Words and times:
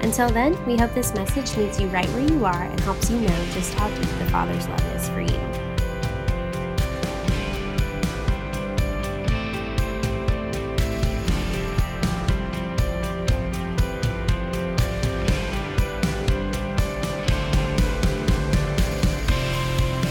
Until 0.00 0.28
then, 0.28 0.64
we 0.66 0.76
hope 0.76 0.94
this 0.94 1.14
message 1.14 1.56
meets 1.56 1.80
you 1.80 1.88
right 1.88 2.08
where 2.10 2.28
you 2.28 2.44
are 2.44 2.62
and 2.62 2.80
helps 2.80 3.10
you 3.10 3.18
know 3.20 3.46
just 3.52 3.74
how 3.74 3.88
deep 3.88 4.08
the 4.18 4.26
Father's 4.26 4.68
love 4.68 4.94
is 4.94 5.08
for 5.08 5.20
you. 5.20 5.66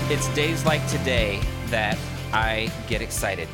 It's 0.08 0.28
days 0.36 0.66
like 0.66 0.86
today 0.88 1.42
that 1.68 1.98
I 2.32 2.72
get 2.88 3.02
excited. 3.02 3.48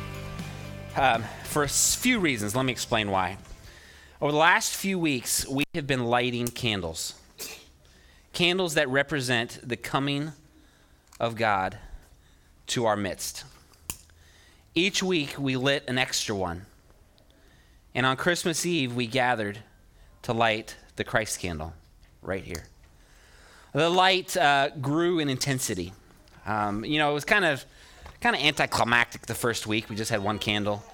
Um, 0.96 1.24
for 1.44 1.62
a 1.62 1.68
few 1.68 2.18
reasons. 2.20 2.54
Let 2.54 2.64
me 2.64 2.72
explain 2.72 3.10
why. 3.10 3.36
Over 4.22 4.30
the 4.30 4.38
last 4.38 4.76
few 4.76 5.00
weeks, 5.00 5.48
we 5.48 5.64
have 5.74 5.88
been 5.88 6.04
lighting 6.04 6.46
candles. 6.46 7.14
Candles 8.32 8.74
that 8.74 8.88
represent 8.88 9.58
the 9.68 9.76
coming 9.76 10.30
of 11.18 11.34
God 11.34 11.76
to 12.68 12.86
our 12.86 12.94
midst. 12.94 13.42
Each 14.76 15.02
week, 15.02 15.34
we 15.40 15.56
lit 15.56 15.82
an 15.88 15.98
extra 15.98 16.36
one. 16.36 16.66
And 17.96 18.06
on 18.06 18.16
Christmas 18.16 18.64
Eve, 18.64 18.94
we 18.94 19.08
gathered 19.08 19.58
to 20.22 20.32
light 20.32 20.76
the 20.94 21.02
Christ 21.02 21.40
candle 21.40 21.72
right 22.22 22.44
here. 22.44 22.62
The 23.72 23.90
light 23.90 24.36
uh, 24.36 24.68
grew 24.80 25.18
in 25.18 25.28
intensity. 25.30 25.92
Um, 26.46 26.84
you 26.84 27.00
know, 27.00 27.10
it 27.10 27.14
was 27.14 27.24
kind 27.24 27.44
of 27.44 27.64
kind 28.20 28.36
of 28.36 28.42
anticlimactic 28.42 29.26
the 29.26 29.34
first 29.34 29.66
week. 29.66 29.90
We 29.90 29.96
just 29.96 30.12
had 30.12 30.22
one 30.22 30.38
candle. 30.38 30.84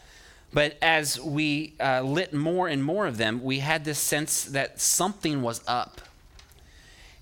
But 0.53 0.79
as 0.81 1.21
we 1.21 1.75
uh, 1.79 2.03
lit 2.03 2.33
more 2.33 2.69
and 2.69 2.83
more 2.83 3.07
of 3.07 3.19
them, 3.19 3.43
we 3.43 3.59
had 3.59 3.85
this 3.85 3.99
sense 3.99 4.45
that 4.45 4.81
something 4.81 5.43
was 5.43 5.63
up. 5.67 6.01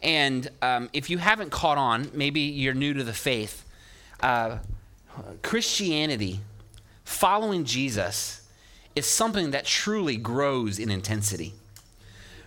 And 0.02 0.48
um, 0.62 0.88
if 0.92 1.10
you 1.10 1.18
haven't 1.18 1.50
caught 1.50 1.78
on, 1.78 2.10
maybe 2.14 2.40
you're 2.40 2.74
new 2.74 2.94
to 2.94 3.02
the 3.02 3.12
faith, 3.12 3.64
uh, 4.20 4.58
Christianity, 5.42 6.40
following 7.04 7.64
Jesus, 7.64 8.42
is 8.94 9.06
something 9.06 9.50
that 9.50 9.64
truly 9.64 10.16
grows 10.16 10.78
in 10.78 10.90
intensity. 10.90 11.54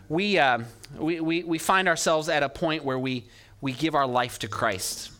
We, 0.07 0.39
uh, 0.39 0.59
we, 0.97 1.19
we, 1.19 1.43
we 1.43 1.57
find 1.57 1.87
ourselves 1.87 2.29
at 2.29 2.41
a 2.41 2.49
point 2.49 2.83
where 2.83 2.97
we, 2.97 3.25
we 3.61 3.73
give 3.73 3.93
our 3.95 4.07
life 4.07 4.39
to 4.39 4.47
Christ 4.47 5.11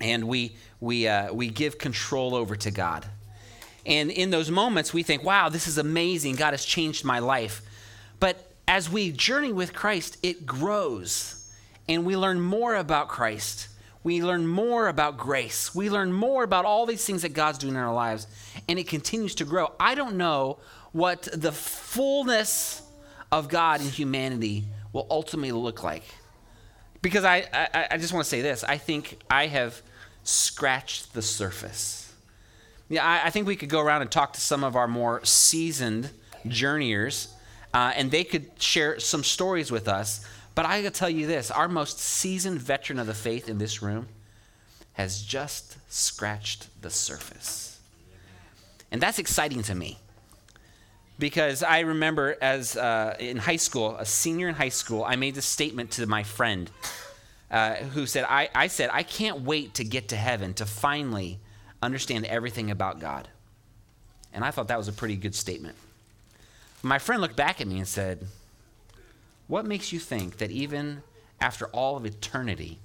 and 0.00 0.28
we, 0.28 0.56
we, 0.80 1.08
uh, 1.08 1.32
we 1.32 1.48
give 1.48 1.78
control 1.78 2.34
over 2.34 2.54
to 2.56 2.70
God. 2.70 3.06
And 3.84 4.10
in 4.10 4.30
those 4.30 4.50
moments, 4.50 4.94
we 4.94 5.02
think, 5.02 5.24
wow, 5.24 5.48
this 5.48 5.66
is 5.66 5.78
amazing. 5.78 6.36
God 6.36 6.52
has 6.52 6.64
changed 6.64 7.04
my 7.04 7.18
life. 7.18 7.62
But 8.20 8.52
as 8.68 8.88
we 8.88 9.10
journey 9.10 9.52
with 9.52 9.74
Christ, 9.74 10.18
it 10.22 10.46
grows. 10.46 11.50
And 11.88 12.04
we 12.04 12.16
learn 12.16 12.40
more 12.40 12.76
about 12.76 13.08
Christ. 13.08 13.68
We 14.04 14.22
learn 14.22 14.46
more 14.46 14.88
about 14.88 15.16
grace. 15.16 15.74
We 15.74 15.90
learn 15.90 16.12
more 16.12 16.44
about 16.44 16.64
all 16.64 16.86
these 16.86 17.04
things 17.04 17.22
that 17.22 17.34
God's 17.34 17.58
doing 17.58 17.74
in 17.74 17.80
our 17.80 17.94
lives. 17.94 18.26
And 18.68 18.78
it 18.78 18.88
continues 18.88 19.34
to 19.36 19.44
grow. 19.44 19.72
I 19.78 19.94
don't 19.94 20.16
know 20.16 20.58
what 20.92 21.28
the 21.32 21.52
fullness 21.52 22.82
of 23.30 23.48
God 23.48 23.80
in 23.80 23.88
humanity 23.88 24.64
will 24.92 25.06
ultimately 25.10 25.52
look 25.52 25.82
like. 25.82 26.04
Because 27.00 27.24
I, 27.24 27.48
I, 27.52 27.86
I 27.92 27.96
just 27.96 28.12
want 28.12 28.24
to 28.24 28.28
say 28.28 28.42
this 28.42 28.62
I 28.62 28.78
think 28.78 29.18
I 29.30 29.46
have 29.48 29.82
scratched 30.22 31.14
the 31.14 31.22
surface. 31.22 32.01
Yeah, 32.92 33.06
I, 33.06 33.28
I, 33.28 33.30
think 33.30 33.46
we 33.46 33.56
could 33.56 33.70
go 33.70 33.80
around 33.80 34.02
and 34.02 34.10
talk 34.10 34.34
to 34.34 34.40
some 34.42 34.62
of 34.62 34.76
our 34.76 34.86
more 34.86 35.24
seasoned 35.24 36.10
journeyers, 36.46 37.32
uh, 37.72 37.94
and 37.96 38.10
they 38.10 38.22
could 38.22 38.50
share 38.60 39.00
some 39.00 39.24
stories 39.24 39.72
with 39.72 39.88
us. 39.88 40.22
But 40.54 40.66
I 40.66 40.82
gotta 40.82 40.94
tell 40.94 41.08
you 41.08 41.26
this 41.26 41.50
our 41.50 41.68
most 41.68 41.98
seasoned 41.98 42.60
veteran 42.60 42.98
of 42.98 43.06
the 43.06 43.14
faith 43.14 43.48
in 43.48 43.56
this 43.56 43.80
room 43.80 44.08
has 44.92 45.22
just 45.22 45.78
scratched 45.90 46.68
the 46.82 46.90
surface. 46.90 47.80
And 48.90 49.00
that's 49.00 49.18
exciting 49.18 49.62
to 49.62 49.74
me. 49.74 49.98
Because 51.18 51.62
I 51.62 51.80
remember 51.80 52.36
as 52.42 52.76
uh, 52.76 53.16
in 53.18 53.38
high 53.38 53.56
school, 53.56 53.96
a 53.96 54.04
senior 54.04 54.50
in 54.50 54.54
high 54.54 54.68
school, 54.68 55.02
I 55.02 55.16
made 55.16 55.34
this 55.34 55.46
statement 55.46 55.92
to 55.92 56.06
my 56.06 56.24
friend 56.24 56.70
uh, 57.50 57.76
who 57.76 58.04
said, 58.04 58.26
I, 58.28 58.50
I 58.54 58.66
said, 58.66 58.90
I 58.92 59.02
can't 59.02 59.40
wait 59.40 59.72
to 59.74 59.84
get 59.84 60.08
to 60.08 60.16
heaven 60.16 60.52
to 60.54 60.66
finally 60.66 61.38
understand 61.82 62.24
everything 62.26 62.70
about 62.70 63.00
God. 63.00 63.28
And 64.32 64.44
I 64.44 64.50
thought 64.50 64.68
that 64.68 64.78
was 64.78 64.88
a 64.88 64.92
pretty 64.92 65.16
good 65.16 65.34
statement. 65.34 65.76
My 66.82 66.98
friend 66.98 67.20
looked 67.20 67.36
back 67.36 67.60
at 67.60 67.66
me 67.66 67.78
and 67.78 67.86
said, 67.86 68.26
What 69.46 69.66
makes 69.66 69.92
you 69.92 69.98
think 69.98 70.38
that 70.38 70.50
even 70.50 71.02
after 71.40 71.66
all 71.66 71.96
of 71.96 72.06
eternity, 72.06 72.78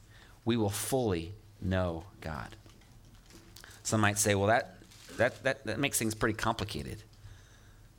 we 0.43 0.57
will 0.57 0.69
fully 0.69 1.33
know 1.61 2.03
God? 2.19 2.55
Some 3.83 4.01
might 4.01 4.17
say, 4.17 4.35
Well, 4.35 4.47
that, 4.47 4.75
that, 5.17 5.43
that, 5.43 5.65
that 5.65 5.79
makes 5.79 5.97
things 5.97 6.13
pretty 6.13 6.35
complicated. 6.35 7.03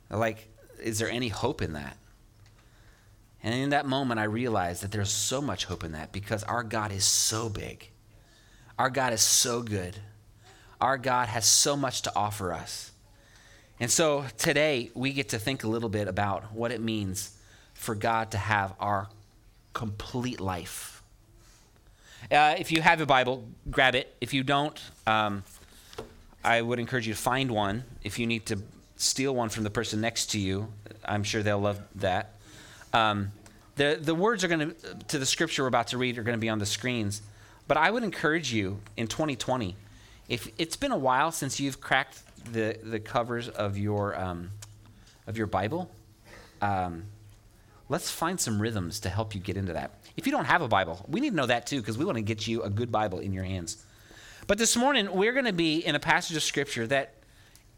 Like, 0.09 0.47
is 0.81 0.99
there 0.99 1.09
any 1.09 1.27
hope 1.29 1.61
in 1.61 1.73
that? 1.73 1.97
And 3.41 3.53
in 3.53 3.69
that 3.69 3.85
moment, 3.85 4.19
I 4.19 4.25
realized 4.25 4.83
that 4.83 4.91
there's 4.91 5.11
so 5.11 5.41
much 5.41 5.65
hope 5.65 5.83
in 5.83 5.93
that 5.93 6.11
because 6.11 6.43
our 6.43 6.63
God 6.63 6.91
is 6.91 7.05
so 7.05 7.47
big. 7.47 7.89
Our 8.77 8.89
God 8.89 9.13
is 9.13 9.21
so 9.21 9.61
good. 9.61 9.97
Our 10.81 10.97
God 10.97 11.27
has 11.27 11.45
so 11.45 11.75
much 11.75 12.03
to 12.03 12.15
offer 12.15 12.53
us. 12.53 12.91
And 13.79 13.89
so 13.89 14.25
today, 14.37 14.91
we 14.93 15.13
get 15.13 15.29
to 15.29 15.39
think 15.39 15.63
a 15.63 15.67
little 15.67 15.89
bit 15.89 16.07
about 16.07 16.53
what 16.53 16.71
it 16.71 16.81
means 16.81 17.37
for 17.73 17.95
God 17.95 18.31
to 18.31 18.37
have 18.37 18.73
our 18.79 19.07
complete 19.73 20.39
life. 20.39 21.01
Uh, 22.29 22.55
if 22.57 22.71
you 22.71 22.81
have 22.81 22.99
a 22.99 23.05
Bible, 23.05 23.45
grab 23.71 23.95
it. 23.95 24.13
If 24.19 24.33
you 24.33 24.43
don't, 24.43 24.79
um, 25.07 25.43
I 26.43 26.61
would 26.61 26.79
encourage 26.79 27.07
you 27.07 27.13
to 27.13 27.19
find 27.19 27.49
one. 27.51 27.83
If 28.03 28.19
you 28.19 28.27
need 28.27 28.45
to 28.47 28.59
steal 28.97 29.33
one 29.33 29.49
from 29.49 29.63
the 29.63 29.69
person 29.69 30.01
next 30.01 30.27
to 30.31 30.39
you, 30.39 30.67
I'm 31.05 31.23
sure 31.23 31.41
they'll 31.41 31.59
love 31.59 31.81
that. 31.95 32.35
Um, 32.93 33.31
the, 33.77 33.97
the 33.99 34.13
words 34.13 34.43
are 34.43 34.49
going 34.49 34.73
to, 34.73 34.95
to 35.07 35.19
the 35.19 35.25
scripture 35.25 35.63
we're 35.63 35.69
about 35.69 35.87
to 35.87 35.97
read 35.97 36.17
are 36.17 36.23
going 36.23 36.37
to 36.37 36.41
be 36.41 36.49
on 36.49 36.59
the 36.59 36.65
screens. 36.65 37.21
But 37.67 37.77
I 37.77 37.89
would 37.89 38.03
encourage 38.03 38.51
you 38.51 38.81
in 38.97 39.07
2020, 39.07 39.75
if 40.29 40.49
it's 40.57 40.77
been 40.77 40.91
a 40.91 40.97
while 40.97 41.31
since 41.31 41.59
you've 41.59 41.81
cracked 41.81 42.21
the, 42.53 42.77
the 42.81 42.99
covers 42.99 43.49
of 43.49 43.77
your, 43.77 44.17
um, 44.17 44.51
of 45.27 45.37
your 45.37 45.47
Bible, 45.47 45.91
um, 46.61 47.03
let's 47.89 48.09
find 48.09 48.39
some 48.39 48.61
rhythms 48.61 49.01
to 49.01 49.09
help 49.09 49.35
you 49.35 49.41
get 49.41 49.57
into 49.57 49.73
that. 49.73 49.99
If 50.15 50.25
you 50.25 50.31
don't 50.31 50.45
have 50.45 50.61
a 50.61 50.67
Bible, 50.67 51.05
we 51.09 51.19
need 51.19 51.31
to 51.31 51.35
know 51.35 51.47
that 51.47 51.67
too, 51.67 51.81
because 51.81 51.97
we 51.97 52.05
want 52.05 52.17
to 52.17 52.21
get 52.21 52.47
you 52.47 52.63
a 52.63 52.69
good 52.69 52.91
Bible 52.91 53.19
in 53.19 53.33
your 53.33 53.43
hands. 53.43 53.83
But 54.47 54.57
this 54.57 54.77
morning, 54.77 55.11
we're 55.11 55.33
going 55.33 55.45
to 55.45 55.53
be 55.53 55.79
in 55.79 55.95
a 55.95 55.99
passage 55.99 56.37
of 56.37 56.43
Scripture 56.43 56.87
that 56.87 57.15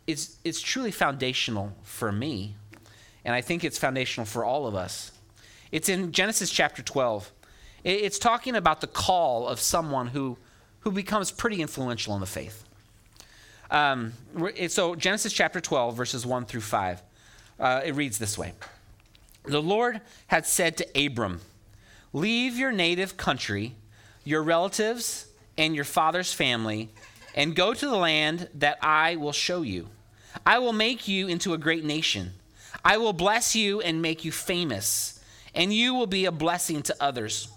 is, 0.06 0.38
is 0.44 0.62
truly 0.62 0.92
foundational 0.92 1.74
for 1.82 2.12
me 2.12 2.56
and 3.24 3.36
I 3.36 3.42
think 3.42 3.64
it's 3.64 3.78
foundational 3.78 4.26
for 4.26 4.44
all 4.44 4.68
of 4.68 4.76
us. 4.76 5.12
It's 5.72 5.90
in 5.90 6.12
Genesis 6.12 6.50
chapter 6.50 6.82
12. 6.82 7.32
It's 7.84 8.20
talking 8.20 8.56
about 8.56 8.82
the 8.82 8.88
call 8.88 9.48
of 9.48 9.60
someone 9.60 10.08
who, 10.08 10.38
who 10.82 10.92
becomes 10.92 11.32
pretty 11.32 11.62
influential 11.62 12.14
in 12.14 12.20
the 12.20 12.28
faith. 12.28 12.64
Um, 13.70 14.14
so, 14.68 14.96
Genesis 14.96 15.32
chapter 15.32 15.62
12, 15.62 15.96
verses 15.96 16.26
1 16.26 16.46
through 16.46 16.62
5, 16.62 17.02
uh, 17.60 17.82
it 17.86 17.96
reads 17.96 18.18
this 18.18 18.38
way 18.38 18.54
The 19.46 19.62
Lord 19.62 20.02
had 20.28 20.46
said 20.46 20.78
to 20.78 21.06
Abram, 21.06 21.40
Leave 22.12 22.58
your 22.58 22.72
native 22.72 23.16
country, 23.16 23.76
your 24.26 24.44
relatives, 24.44 25.28
and 25.58 25.74
your 25.74 25.86
father's 25.86 26.34
family, 26.34 26.90
and 27.34 27.56
go 27.56 27.74
to 27.74 27.88
the 27.88 27.96
land 27.96 28.50
that 28.56 28.78
I 28.82 29.16
will 29.16 29.32
show 29.32 29.62
you. 29.62 29.88
I 30.46 30.60
will 30.60 30.74
make 30.74 31.08
you 31.08 31.28
into 31.28 31.54
a 31.54 31.58
great 31.58 31.86
nation. 31.86 32.34
I 32.84 32.98
will 32.98 33.14
bless 33.14 33.56
you 33.56 33.80
and 33.82 34.02
make 34.02 34.26
you 34.26 34.32
famous, 34.32 35.24
and 35.54 35.74
you 35.74 35.94
will 35.94 36.08
be 36.08 36.26
a 36.26 36.32
blessing 36.32 36.82
to 36.84 36.96
others. 37.00 37.48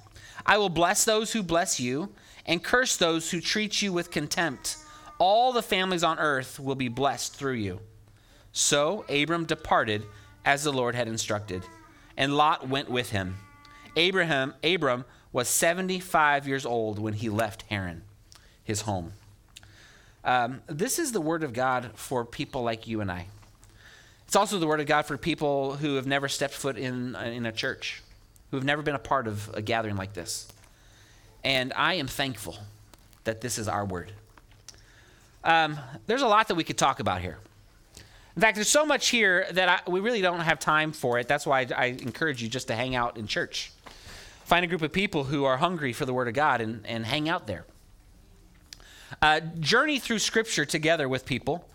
I 0.47 0.59
will 0.59 0.69
bless 0.69 1.05
those 1.05 1.33
who 1.33 1.43
bless 1.43 1.81
you, 1.81 2.11
and 2.47 2.63
curse 2.63 2.97
those 2.97 3.31
who 3.31 3.41
treat 3.41 3.83
you 3.83 3.93
with 3.93 4.11
contempt. 4.11 4.77
All 5.19 5.53
the 5.53 5.63
families 5.63 6.05
on 6.05 6.19
earth 6.19 6.59
will 6.59 6.75
be 6.75 6.89
blessed 6.89 7.35
through 7.35 7.55
you. 7.55 7.81
So 8.53 9.05
Abram 9.09 9.45
departed 9.47 10.05
as 10.45 10.65
the 10.65 10.73
Lord 10.73 10.95
had 10.95 11.09
instructed, 11.09 11.63
and 12.17 12.37
Lot 12.37 12.69
went 12.69 12.91
with 12.91 13.11
him. 13.11 13.37
Abraham, 13.97 14.55
Abram 14.63 15.05
was 15.33 15.49
75 15.49 16.47
years 16.47 16.65
old 16.65 16.99
when 16.99 17.15
he 17.15 17.29
left 17.29 17.63
Haran. 17.69 18.03
his 18.63 18.83
home. 18.83 19.13
Um, 20.25 20.63
this 20.67 20.99
is 20.99 21.13
the 21.13 21.21
word 21.21 21.43
of 21.43 21.53
God 21.53 21.91
for 21.95 22.25
people 22.25 22.63
like 22.63 22.87
you 22.87 23.01
and 23.01 23.11
I. 23.11 23.27
It's 24.27 24.37
also 24.37 24.59
the 24.59 24.67
word 24.67 24.81
of 24.81 24.87
God 24.87 25.05
for 25.05 25.19
people 25.19 25.77
who 25.77 25.97
have 25.97 26.07
never 26.07 26.29
stepped 26.29 26.55
foot 26.55 26.79
in, 26.79 27.15
in 27.15 27.45
a 27.45 27.53
church, 27.53 28.03
who 28.51 28.57
have 28.57 28.65
never 28.65 28.81
been 28.81 28.95
a 28.95 28.99
part 29.01 29.27
of 29.27 29.51
a 29.55 29.61
gathering 29.61 29.97
like 29.97 30.15
this. 30.15 30.49
And 31.45 31.73
I 31.77 31.95
am 31.95 32.07
thankful 32.07 32.57
that 33.25 33.41
this 33.41 33.59
is 33.59 33.69
our 33.69 33.85
word. 33.85 34.13
Um, 35.45 35.79
there's 36.07 36.23
a 36.23 36.27
lot 36.27 36.49
that 36.49 36.55
we 36.55 36.65
could 36.65 36.79
talk 36.79 37.01
about 37.01 37.21
here. 37.21 37.39
In 38.35 38.43
fact, 38.43 38.57
there's 38.57 38.69
so 38.69 38.85
much 38.85 39.09
here 39.11 39.47
that 39.53 39.69
I, 39.69 39.91
we 39.91 40.01
really 40.01 40.23
don't 40.23 40.41
have 40.41 40.59
time 40.59 40.93
for 40.93 41.19
it. 41.19 41.29
That's 41.29 41.47
why 41.47 41.61
I, 41.61 41.67
I, 41.77 41.85
encourage 41.87 42.43
you 42.43 42.49
just 42.49 42.67
to 42.69 42.75
hang 42.75 42.97
out 42.97 43.17
in 43.17 43.27
church. 43.27 43.71
Find 44.45 44.65
a 44.65 44.69
group 44.69 44.83
of 44.83 44.93
people 44.93 45.25
who 45.25 45.45
are 45.45 45.59
hungry 45.59 45.93
for 45.93 46.05
the 46.05 46.13
Word 46.13 46.27
of 46.27 46.35
God 46.35 46.61
and, 46.61 46.85
and 46.87 47.07
hang 47.07 47.29
out 47.29 47.47
there. 47.47 47.65
Uh, 49.23 49.41
journey 49.61 49.99
through 49.99 50.19
Scripture 50.19 50.65
together 50.65 51.09
with 51.09 51.25
people 51.27 51.69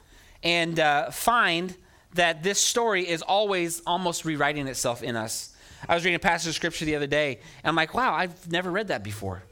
and 0.44 0.80
uh, 0.80 1.12
find 1.12 1.76
that 2.16 2.44
this 2.44 2.60
story 2.60 3.08
is 3.08 3.22
always 3.22 3.82
almost 3.86 4.26
rewriting 4.26 4.68
itself 4.68 5.02
in 5.02 5.16
us. 5.16 5.56
I 5.88 5.96
was 5.96 6.04
reading 6.04 6.16
a 6.16 6.20
passage 6.20 6.50
of 6.50 6.56
Scripture 6.56 6.86
the 6.86 6.96
other 6.96 7.08
day, 7.08 7.40
and 7.64 7.70
I'm 7.70 7.76
like, 7.76 7.94
wow, 7.94 8.14
I've 8.14 8.52
never 8.52 8.70
read 8.70 8.90
that 8.90 9.04
before. 9.04 9.44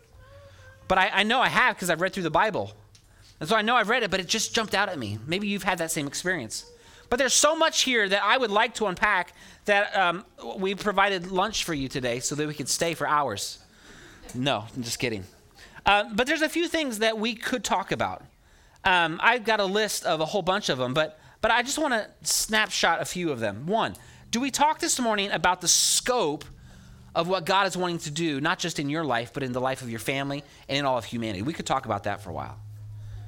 But 0.88 0.98
I, 0.98 1.10
I 1.14 1.24
know 1.24 1.42
I 1.42 1.50
have 1.50 1.76
because 1.76 1.90
I've 1.90 2.02
read 2.02 2.14
through 2.14 2.24
the 2.24 2.30
Bible. 2.30 2.72
And 3.40 3.48
so 3.48 3.56
I 3.56 3.62
know 3.62 3.76
I've 3.76 3.90
read 3.90 4.04
it, 4.04 4.12
but 4.12 4.20
it 4.20 4.28
just 4.28 4.54
jumped 4.54 4.74
out 4.74 4.90
at 4.90 4.98
me. 4.98 5.20
Maybe 5.28 5.48
you've 5.48 5.64
had 5.64 5.78
that 5.78 5.92
same 5.92 6.08
experience. 6.08 6.66
But 7.10 7.20
there's 7.20 7.34
so 7.34 7.56
much 7.56 7.82
here 7.82 8.08
that 8.10 8.24
I 8.24 8.38
would 8.38 8.52
like 8.52 8.74
to 8.76 8.88
unpack 8.88 9.34
that 9.66 9.96
um, 9.96 10.26
we 10.58 10.76
provided 10.76 11.32
lunch 11.32 11.64
for 11.64 11.74
you 11.74 11.88
today 11.88 12.20
so 12.20 12.36
that 12.36 12.48
we 12.48 12.54
could 12.54 12.70
stay 12.70 12.94
for 12.94 13.08
hours. 13.08 13.60
No, 14.34 14.66
I'm 14.76 14.84
just 14.84 15.00
kidding. 15.00 15.24
Uh, 15.86 16.06
but 16.14 16.28
there's 16.28 16.42
a 16.42 16.50
few 16.50 16.68
things 16.68 17.00
that 17.00 17.18
we 17.18 17.36
could 17.36 17.64
talk 17.64 17.92
about. 17.92 18.24
Um, 18.84 19.20
I've 19.24 19.46
got 19.46 19.60
a 19.60 19.66
list 19.66 20.06
of 20.06 20.20
a 20.20 20.26
whole 20.26 20.42
bunch 20.42 20.70
of 20.70 20.78
them, 20.78 20.94
but, 20.94 21.20
but 21.42 21.52
I 21.52 21.64
just 21.64 21.78
want 21.78 21.94
to 21.94 22.10
snapshot 22.24 23.02
a 23.02 23.06
few 23.06 23.32
of 23.32 23.40
them. 23.40 23.68
One, 23.68 23.96
do 24.32 24.42
we 24.42 24.52
talk 24.52 24.80
this 24.80 25.00
morning 25.00 25.32
about 25.32 25.62
the 25.62 25.68
scope 25.68 26.44
of 27.18 27.28
what 27.28 27.46
God 27.48 27.66
is 27.66 27.76
wanting 27.76 27.98
to 27.98 28.12
do, 28.12 28.40
not 28.40 28.60
just 28.60 28.78
in 28.78 28.90
your 28.90 29.04
life, 29.04 29.32
but 29.34 29.42
in 29.42 29.52
the 29.52 29.60
life 29.60 29.82
of 29.82 29.90
your 29.90 30.00
family 30.00 30.44
and 30.70 30.78
in 30.78 30.86
all 30.86 31.00
of 31.00 31.04
humanity? 31.04 31.42
We 31.42 31.52
could 31.52 31.66
talk 31.66 31.88
about 31.88 32.04
that 32.04 32.22
for 32.22 32.30
a 32.30 32.34
while. 32.34 32.60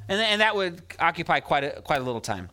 And, 0.08 0.22
and 0.22 0.42
that 0.42 0.56
would 0.56 0.84
occupy 1.00 1.40
quite 1.40 1.64
a, 1.64 1.82
quite 1.82 2.00
a 2.00 2.04
little 2.04 2.22
time. 2.22 2.50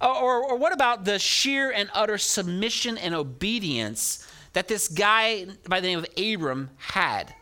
Or, 0.00 0.42
or 0.42 0.56
what 0.56 0.72
about 0.72 1.04
the 1.04 1.18
sheer 1.18 1.70
and 1.70 1.90
utter 1.92 2.16
submission 2.16 2.96
and 2.96 3.14
obedience 3.14 4.26
that 4.54 4.66
this 4.66 4.88
guy 4.88 5.46
by 5.68 5.80
the 5.80 5.88
name 5.88 5.98
of 5.98 6.06
Abram 6.16 6.70
had? 6.78 7.34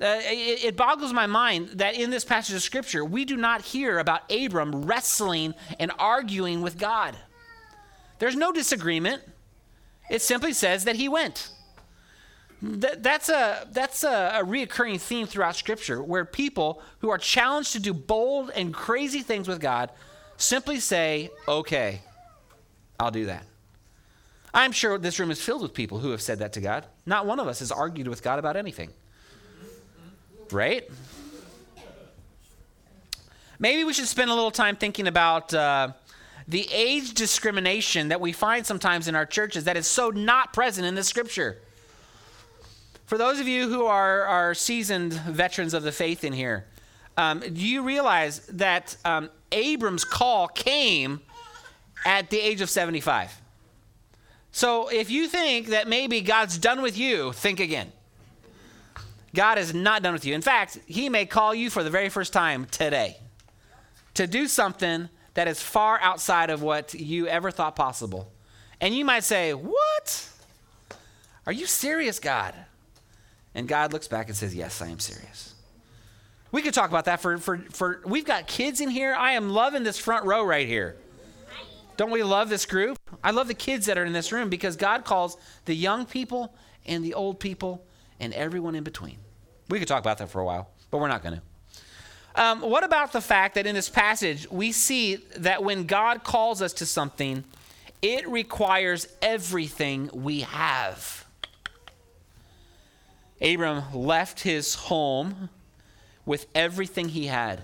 Uh, 0.00 0.18
it, 0.24 0.64
it, 0.64 0.76
boggles 0.76 1.12
my 1.12 1.26
mind 1.26 1.68
that 1.74 1.94
in 1.94 2.10
this 2.10 2.24
passage 2.24 2.56
of 2.56 2.62
scripture, 2.62 3.04
we 3.04 3.24
do 3.24 3.36
not 3.36 3.62
hear 3.62 4.00
about 4.00 4.28
Abram 4.32 4.84
wrestling 4.84 5.54
and 5.78 5.92
arguing 6.00 6.60
with 6.60 6.76
God. 6.76 7.16
There's 8.18 8.34
no 8.34 8.50
disagreement. 8.50 9.22
It 10.10 10.20
simply 10.20 10.52
says 10.52 10.84
that 10.84 10.96
he 10.96 11.08
went. 11.08 11.53
That, 12.66 13.02
that's 13.02 13.28
a, 13.28 13.68
that's 13.72 14.04
a, 14.04 14.40
a 14.40 14.44
reoccurring 14.44 15.00
theme 15.00 15.26
throughout 15.26 15.56
scripture 15.56 16.02
where 16.02 16.24
people 16.24 16.80
who 17.00 17.10
are 17.10 17.18
challenged 17.18 17.72
to 17.72 17.80
do 17.80 17.92
bold 17.92 18.50
and 18.54 18.72
crazy 18.72 19.20
things 19.20 19.48
with 19.48 19.60
God 19.60 19.90
Simply 20.36 20.80
say, 20.80 21.30
okay, 21.46 22.00
I'll 22.98 23.10
do 23.10 23.26
that. 23.26 23.44
I'm 24.52 24.72
sure 24.72 24.98
this 24.98 25.18
room 25.18 25.30
is 25.30 25.40
filled 25.40 25.62
with 25.62 25.74
people 25.74 25.98
who 25.98 26.10
have 26.10 26.22
said 26.22 26.38
that 26.40 26.52
to 26.54 26.60
God. 26.60 26.86
Not 27.06 27.26
one 27.26 27.40
of 27.40 27.48
us 27.48 27.58
has 27.60 27.72
argued 27.72 28.08
with 28.08 28.22
God 28.22 28.38
about 28.38 28.56
anything. 28.56 28.90
Right? 30.50 30.88
Maybe 33.58 33.84
we 33.84 33.92
should 33.92 34.06
spend 34.06 34.30
a 34.30 34.34
little 34.34 34.50
time 34.50 34.76
thinking 34.76 35.06
about 35.06 35.54
uh, 35.54 35.92
the 36.46 36.68
age 36.72 37.14
discrimination 37.14 38.08
that 38.08 38.20
we 38.20 38.32
find 38.32 38.66
sometimes 38.66 39.08
in 39.08 39.14
our 39.14 39.26
churches 39.26 39.64
that 39.64 39.76
is 39.76 39.86
so 39.86 40.10
not 40.10 40.52
present 40.52 40.86
in 40.86 40.94
the 40.94 41.04
scripture. 41.04 41.58
For 43.06 43.18
those 43.18 43.38
of 43.38 43.46
you 43.46 43.68
who 43.68 43.86
are, 43.86 44.24
are 44.24 44.54
seasoned 44.54 45.12
veterans 45.12 45.74
of 45.74 45.82
the 45.82 45.92
faith 45.92 46.24
in 46.24 46.32
here, 46.32 46.66
um, 47.16 47.40
do 47.40 47.50
you 47.66 47.82
realize 47.82 48.40
that 48.46 48.96
um, 49.04 49.30
Abram's 49.52 50.04
call 50.04 50.48
came 50.48 51.20
at 52.04 52.30
the 52.30 52.40
age 52.40 52.60
of 52.60 52.70
75? 52.70 53.40
So 54.52 54.88
if 54.88 55.10
you 55.10 55.28
think 55.28 55.68
that 55.68 55.86
maybe 55.86 56.20
God's 56.20 56.58
done 56.58 56.80
with 56.80 56.96
you, 56.96 57.32
think 57.32 57.60
again. 57.60 57.92
God 59.34 59.58
is 59.58 59.74
not 59.74 60.02
done 60.02 60.12
with 60.12 60.24
you. 60.24 60.34
In 60.34 60.42
fact, 60.42 60.78
He 60.86 61.08
may 61.08 61.26
call 61.26 61.54
you 61.54 61.70
for 61.70 61.82
the 61.82 61.90
very 61.90 62.08
first 62.08 62.32
time 62.32 62.66
today 62.66 63.18
to 64.14 64.26
do 64.26 64.46
something 64.46 65.08
that 65.34 65.48
is 65.48 65.60
far 65.60 66.00
outside 66.00 66.50
of 66.50 66.62
what 66.62 66.94
you 66.94 67.26
ever 67.26 67.50
thought 67.50 67.74
possible. 67.74 68.30
And 68.80 68.94
you 68.94 69.04
might 69.04 69.24
say, 69.24 69.52
What? 69.52 70.28
Are 71.46 71.52
you 71.52 71.66
serious, 71.66 72.20
God? 72.20 72.54
And 73.54 73.68
God 73.68 73.92
looks 73.92 74.08
back 74.08 74.28
and 74.28 74.36
says, 74.36 74.54
Yes, 74.54 74.82
I 74.82 74.88
am 74.88 74.98
serious. 74.98 75.54
We 76.52 76.62
could 76.62 76.74
talk 76.74 76.88
about 76.88 77.06
that 77.06 77.20
for, 77.20 77.38
for, 77.38 77.58
for 77.70 78.00
we've 78.04 78.24
got 78.24 78.46
kids 78.46 78.80
in 78.80 78.88
here. 78.88 79.14
I 79.14 79.32
am 79.32 79.50
loving 79.50 79.82
this 79.82 79.98
front 79.98 80.24
row 80.24 80.44
right 80.44 80.68
here. 80.68 80.96
Don't 81.96 82.10
we 82.10 82.22
love 82.22 82.48
this 82.48 82.66
group? 82.66 82.98
I 83.22 83.30
love 83.30 83.48
the 83.48 83.54
kids 83.54 83.86
that 83.86 83.98
are 83.98 84.04
in 84.04 84.12
this 84.12 84.32
room 84.32 84.48
because 84.48 84.76
God 84.76 85.04
calls 85.04 85.36
the 85.64 85.74
young 85.74 86.06
people 86.06 86.54
and 86.86 87.04
the 87.04 87.14
old 87.14 87.40
people 87.40 87.84
and 88.20 88.32
everyone 88.34 88.74
in 88.74 88.84
between. 88.84 89.16
We 89.68 89.78
could 89.78 89.88
talk 89.88 90.00
about 90.00 90.18
that 90.18 90.28
for 90.28 90.40
a 90.40 90.44
while, 90.44 90.68
but 90.90 90.98
we're 90.98 91.08
not 91.08 91.22
going 91.22 91.36
to. 91.36 91.42
Um, 92.40 92.60
what 92.62 92.82
about 92.82 93.12
the 93.12 93.20
fact 93.20 93.54
that 93.54 93.66
in 93.66 93.74
this 93.74 93.88
passage 93.88 94.50
we 94.50 94.72
see 94.72 95.16
that 95.36 95.62
when 95.62 95.86
God 95.86 96.24
calls 96.24 96.62
us 96.62 96.72
to 96.74 96.86
something, 96.86 97.44
it 98.02 98.28
requires 98.28 99.06
everything 99.22 100.10
we 100.12 100.40
have? 100.40 101.23
Abram 103.44 103.82
left 103.92 104.40
his 104.40 104.74
home 104.74 105.50
with 106.24 106.46
everything 106.54 107.10
he 107.10 107.26
had. 107.26 107.60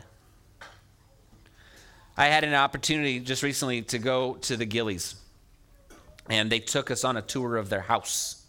I 2.18 2.26
had 2.26 2.44
an 2.44 2.52
opportunity 2.52 3.18
just 3.18 3.42
recently 3.42 3.80
to 3.82 3.98
go 3.98 4.34
to 4.42 4.58
the 4.58 4.66
Gilleys, 4.66 5.14
and 6.28 6.52
they 6.52 6.60
took 6.60 6.90
us 6.90 7.02
on 7.02 7.16
a 7.16 7.22
tour 7.22 7.56
of 7.56 7.70
their 7.70 7.80
house. 7.80 8.44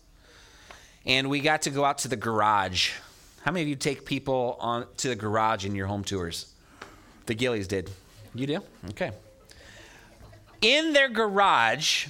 And 1.06 1.30
we 1.30 1.40
got 1.40 1.62
to 1.64 1.70
go 1.70 1.86
out 1.86 2.00
to 2.00 2.10
the 2.10 2.18
garage. 2.18 2.92
How 3.44 3.52
many 3.52 3.64
of 3.64 3.70
you 3.70 3.78
take 3.78 4.06
people 4.06 4.58
on 4.60 4.86
to 4.98 5.08
the 5.08 5.16
garage 5.16 5.66
in 5.66 5.74
your 5.74 5.88
home 5.88 6.04
tours? 6.04 6.54
The 7.28 7.34
Gilleys 7.34 7.68
did. 7.68 7.90
You 8.36 8.46
do? 8.46 8.60
Okay. 8.90 9.12
In 10.62 10.92
their 10.92 11.08
garage, 11.08 12.08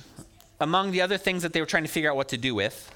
among 0.60 0.92
the 0.92 1.02
other 1.02 1.18
things 1.18 1.44
that 1.44 1.54
they 1.54 1.60
were 1.60 1.68
trying 1.68 1.84
to 1.84 1.90
figure 1.90 2.10
out 2.10 2.18
what 2.18 2.30
to 2.30 2.38
do 2.38 2.56
with, 2.56 2.92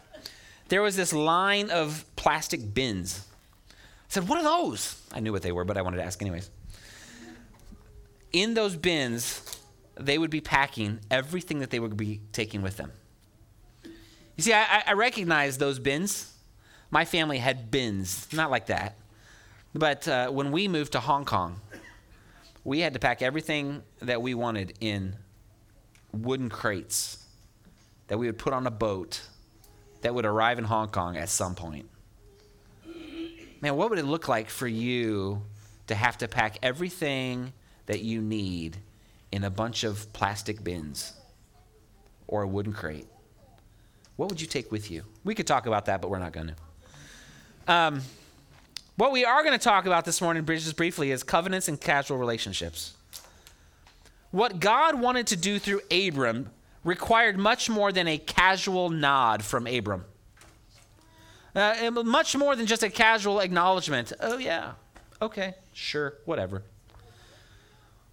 there 0.67 0.81
was 0.81 0.95
this 0.95 1.13
line 1.13 1.69
of 1.69 2.03
plastic 2.25 2.73
bins 2.73 3.23
I 3.69 3.73
said, 4.09 4.27
What 4.27 4.39
are 4.39 4.43
those? 4.43 4.99
I 5.13 5.19
knew 5.19 5.31
what 5.31 5.43
they 5.43 5.51
were, 5.51 5.63
but 5.63 5.77
I 5.77 5.83
wanted 5.83 5.97
to 5.97 6.03
ask 6.03 6.19
anyways. 6.21 6.49
In 8.33 8.55
those 8.55 8.75
bins, 8.75 9.59
they 9.95 10.17
would 10.17 10.31
be 10.31 10.41
packing 10.41 10.99
everything 11.11 11.59
that 11.59 11.69
they 11.69 11.79
would 11.79 11.95
be 11.95 12.21
taking 12.31 12.63
with 12.63 12.77
them. 12.77 12.91
You 13.83 14.43
see, 14.43 14.53
I, 14.53 14.83
I 14.87 14.93
recognize 14.93 15.59
those 15.59 15.77
bins. 15.77 16.33
My 16.89 17.05
family 17.05 17.37
had 17.37 17.69
bins, 17.69 18.27
not 18.33 18.49
like 18.49 18.65
that. 18.67 18.95
But 19.75 20.07
uh, 20.07 20.29
when 20.29 20.51
we 20.51 20.67
moved 20.67 20.93
to 20.93 20.99
Hong 20.99 21.25
Kong, 21.25 21.59
we 22.63 22.79
had 22.79 22.93
to 22.93 22.99
pack 22.99 23.21
everything 23.21 23.83
that 24.01 24.21
we 24.21 24.33
wanted 24.33 24.73
in 24.81 25.15
wooden 26.11 26.49
crates 26.49 27.23
that 28.07 28.17
we 28.17 28.25
would 28.25 28.39
put 28.39 28.51
on 28.51 28.65
a 28.65 28.71
boat 28.71 29.21
that 30.01 30.15
would 30.15 30.25
arrive 30.25 30.57
in 30.57 30.65
Hong 30.65 30.89
Kong 30.89 31.17
at 31.17 31.29
some 31.29 31.53
point 31.53 31.87
man, 33.65 33.75
what 33.75 33.89
would 33.89 33.97
it 33.97 34.05
look 34.05 34.27
like 34.27 34.47
for 34.47 34.67
you 34.67 35.41
to 35.87 35.95
have 35.95 36.19
to 36.19 36.27
pack 36.27 36.59
everything 36.61 37.51
that 37.87 38.01
you 38.01 38.21
need 38.21 38.77
in 39.31 39.43
a 39.43 39.49
bunch 39.49 39.83
of 39.83 40.13
plastic 40.13 40.63
bins 40.63 41.13
or 42.27 42.43
a 42.43 42.47
wooden 42.47 42.73
crate? 42.73 43.07
What 44.17 44.29
would 44.29 44.39
you 44.39 44.45
take 44.45 44.71
with 44.71 44.91
you? 44.91 45.03
We 45.23 45.33
could 45.33 45.47
talk 45.47 45.65
about 45.65 45.85
that, 45.85 45.99
but 45.99 46.11
we're 46.11 46.19
not 46.19 46.31
going 46.31 46.53
to. 47.65 47.73
Um, 47.73 48.01
what 48.97 49.11
we 49.11 49.25
are 49.25 49.43
going 49.43 49.57
to 49.57 49.63
talk 49.63 49.87
about 49.87 50.05
this 50.05 50.21
morning, 50.21 50.45
just 50.45 50.77
briefly, 50.77 51.09
is 51.09 51.23
covenants 51.23 51.67
and 51.67 51.81
casual 51.81 52.19
relationships. 52.19 52.95
What 54.29 54.59
God 54.59 55.01
wanted 55.01 55.25
to 55.27 55.35
do 55.35 55.57
through 55.57 55.81
Abram 55.89 56.51
required 56.83 57.39
much 57.39 57.67
more 57.67 57.91
than 57.91 58.07
a 58.07 58.19
casual 58.19 58.91
nod 58.91 59.43
from 59.43 59.65
Abram. 59.65 60.05
Uh, 61.55 61.89
much 62.03 62.35
more 62.35 62.55
than 62.55 62.65
just 62.65 62.83
a 62.83 62.89
casual 62.89 63.39
acknowledgement. 63.39 64.11
Oh, 64.19 64.37
yeah, 64.37 64.73
okay, 65.21 65.53
sure, 65.71 66.15
whatever. 66.25 66.63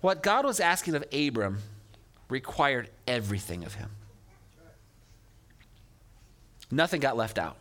What 0.00 0.22
God 0.22 0.44
was 0.44 0.60
asking 0.60 0.94
of 0.94 1.04
Abram 1.12 1.58
required 2.28 2.88
everything 3.06 3.64
of 3.64 3.74
him. 3.74 3.90
Nothing 6.70 7.00
got 7.00 7.16
left 7.16 7.38
out. 7.38 7.56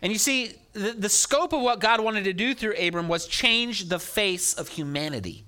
And 0.00 0.12
you 0.12 0.18
see, 0.18 0.54
the, 0.72 0.92
the 0.92 1.08
scope 1.08 1.52
of 1.52 1.60
what 1.60 1.80
God 1.80 2.00
wanted 2.00 2.24
to 2.24 2.32
do 2.32 2.54
through 2.54 2.74
Abram 2.74 3.08
was 3.08 3.26
change 3.26 3.88
the 3.88 3.98
face 3.98 4.54
of 4.54 4.68
humanity. 4.68 5.44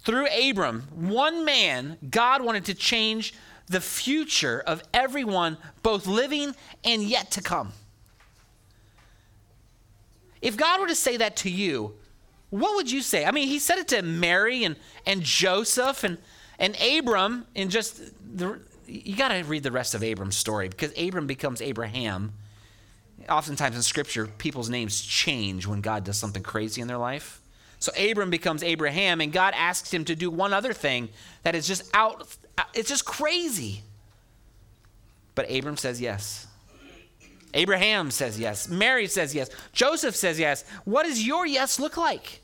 Through 0.00 0.26
Abram, 0.26 0.82
one 0.94 1.44
man, 1.44 1.96
God 2.10 2.42
wanted 2.42 2.66
to 2.66 2.74
change 2.74 3.34
the 3.66 3.80
future 3.80 4.62
of 4.66 4.82
everyone, 4.94 5.58
both 5.82 6.06
living 6.06 6.54
and 6.84 7.02
yet 7.02 7.30
to 7.32 7.42
come. 7.42 7.72
If 10.40 10.56
God 10.56 10.80
were 10.80 10.88
to 10.88 10.94
say 10.94 11.16
that 11.16 11.36
to 11.38 11.50
you, 11.50 11.94
what 12.50 12.76
would 12.76 12.90
you 12.90 13.02
say? 13.02 13.24
I 13.24 13.30
mean, 13.32 13.48
he 13.48 13.58
said 13.58 13.78
it 13.78 13.88
to 13.88 14.02
Mary 14.02 14.64
and, 14.64 14.76
and 15.04 15.22
Joseph 15.22 16.04
and, 16.04 16.18
and 16.58 16.76
Abram, 16.80 17.46
and 17.56 17.70
just 17.70 18.00
the, 18.36 18.60
you 18.86 19.16
got 19.16 19.28
to 19.28 19.42
read 19.42 19.62
the 19.62 19.72
rest 19.72 19.94
of 19.94 20.02
Abram's 20.04 20.36
story 20.36 20.68
because 20.68 20.92
Abram 20.96 21.26
becomes 21.26 21.60
Abraham. 21.60 22.32
Oftentimes 23.28 23.74
in 23.74 23.82
scripture, 23.82 24.26
people's 24.26 24.68
names 24.68 25.00
change 25.00 25.66
when 25.66 25.80
God 25.80 26.04
does 26.04 26.16
something 26.16 26.42
crazy 26.42 26.80
in 26.80 26.86
their 26.86 26.98
life. 26.98 27.40
So 27.78 27.92
Abram 27.98 28.30
becomes 28.30 28.62
Abraham, 28.62 29.20
and 29.20 29.32
God 29.32 29.54
asks 29.56 29.92
him 29.92 30.04
to 30.06 30.16
do 30.16 30.30
one 30.30 30.52
other 30.52 30.72
thing 30.72 31.08
that 31.42 31.54
is 31.54 31.66
just 31.66 31.88
out, 31.94 32.26
it's 32.74 32.88
just 32.88 33.04
crazy. 33.04 33.82
But 35.34 35.50
Abram 35.50 35.76
says 35.76 36.00
yes. 36.00 36.46
Abraham 37.54 38.10
says 38.10 38.38
yes. 38.38 38.68
Mary 38.68 39.06
says 39.06 39.34
yes. 39.34 39.50
Joseph 39.72 40.16
says 40.16 40.38
yes. 40.38 40.64
What 40.84 41.04
does 41.04 41.26
your 41.26 41.46
yes 41.46 41.78
look 41.78 41.96
like? 41.96 42.40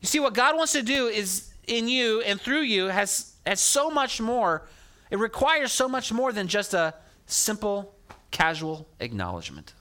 You 0.00 0.08
see, 0.08 0.20
what 0.20 0.34
God 0.34 0.56
wants 0.56 0.72
to 0.72 0.82
do 0.82 1.06
is 1.06 1.50
in 1.66 1.88
you 1.88 2.20
and 2.22 2.40
through 2.40 2.62
you 2.62 2.86
has, 2.86 3.34
has 3.46 3.60
so 3.60 3.90
much 3.90 4.20
more. 4.20 4.66
It 5.10 5.18
requires 5.18 5.72
so 5.72 5.88
much 5.88 6.12
more 6.12 6.32
than 6.32 6.48
just 6.48 6.74
a 6.74 6.94
simple, 7.26 7.94
casual 8.30 8.88
acknowledgement. 9.00 9.72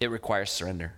It 0.00 0.10
requires 0.10 0.50
surrender. 0.50 0.94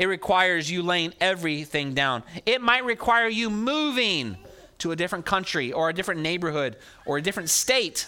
It 0.00 0.08
requires 0.08 0.70
you 0.70 0.82
laying 0.82 1.12
everything 1.20 1.92
down. 1.92 2.22
It 2.46 2.62
might 2.62 2.86
require 2.86 3.28
you 3.28 3.50
moving 3.50 4.38
to 4.78 4.92
a 4.92 4.96
different 4.96 5.26
country 5.26 5.74
or 5.74 5.90
a 5.90 5.92
different 5.92 6.22
neighborhood 6.22 6.76
or 7.04 7.18
a 7.18 7.22
different 7.22 7.50
state. 7.50 8.06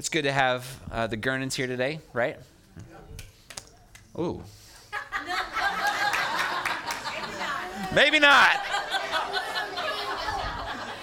It's 0.00 0.08
good 0.08 0.22
to 0.22 0.32
have 0.32 0.66
uh, 0.90 1.06
the 1.06 1.16
Gurnans 1.16 1.54
here 1.54 1.68
today, 1.68 2.00
right? 2.12 2.36
Ooh. 4.18 4.42
Maybe 7.94 8.18
not. 8.18 8.60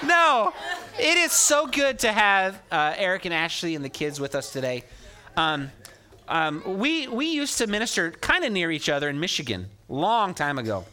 No, 0.03 0.51
it 0.99 1.17
is 1.17 1.31
so 1.31 1.67
good 1.67 1.99
to 1.99 2.11
have 2.11 2.61
uh, 2.69 2.95
Eric 2.97 3.23
and 3.23 3.33
Ashley 3.33 3.75
and 3.75 3.85
the 3.85 3.89
kids 3.89 4.19
with 4.19 4.35
us 4.35 4.51
today. 4.51 4.83
Um, 5.37 5.71
um, 6.29 6.77
we 6.77 7.07
we 7.07 7.25
used 7.25 7.57
to 7.57 7.67
minister 7.67 8.11
kind 8.11 8.45
of 8.45 8.51
near 8.51 8.71
each 8.71 8.87
other 8.87 9.09
in 9.09 9.19
Michigan, 9.19 9.67
long 9.89 10.33
time 10.33 10.59
ago. 10.59 10.85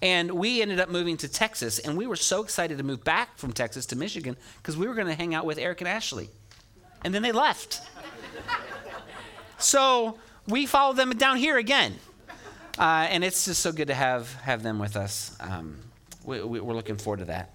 And 0.00 0.30
we 0.32 0.62
ended 0.62 0.80
up 0.80 0.88
moving 0.88 1.16
to 1.18 1.28
Texas, 1.28 1.78
and 1.78 1.96
we 1.96 2.06
were 2.06 2.16
so 2.16 2.42
excited 2.42 2.78
to 2.78 2.84
move 2.84 3.04
back 3.04 3.36
from 3.36 3.52
Texas 3.52 3.86
to 3.86 3.96
Michigan 3.96 4.36
because 4.58 4.76
we 4.76 4.86
were 4.86 4.94
going 4.94 5.06
to 5.06 5.14
hang 5.14 5.34
out 5.34 5.44
with 5.46 5.58
Eric 5.58 5.80
and 5.80 5.88
Ashley. 5.88 6.28
And 7.04 7.14
then 7.14 7.22
they 7.22 7.32
left. 7.32 7.80
so 9.58 10.18
we 10.48 10.66
followed 10.66 10.96
them 10.96 11.10
down 11.10 11.36
here 11.36 11.58
again. 11.58 11.94
Uh, 12.78 13.06
and 13.08 13.22
it's 13.22 13.44
just 13.44 13.60
so 13.60 13.72
good 13.72 13.88
to 13.88 13.94
have, 13.94 14.32
have 14.34 14.62
them 14.62 14.78
with 14.78 14.96
us. 14.96 15.36
Um, 15.40 15.78
we, 16.24 16.38
are 16.38 16.46
we, 16.46 16.60
looking 16.60 16.96
forward 16.96 17.18
to 17.18 17.26
that. 17.26 17.54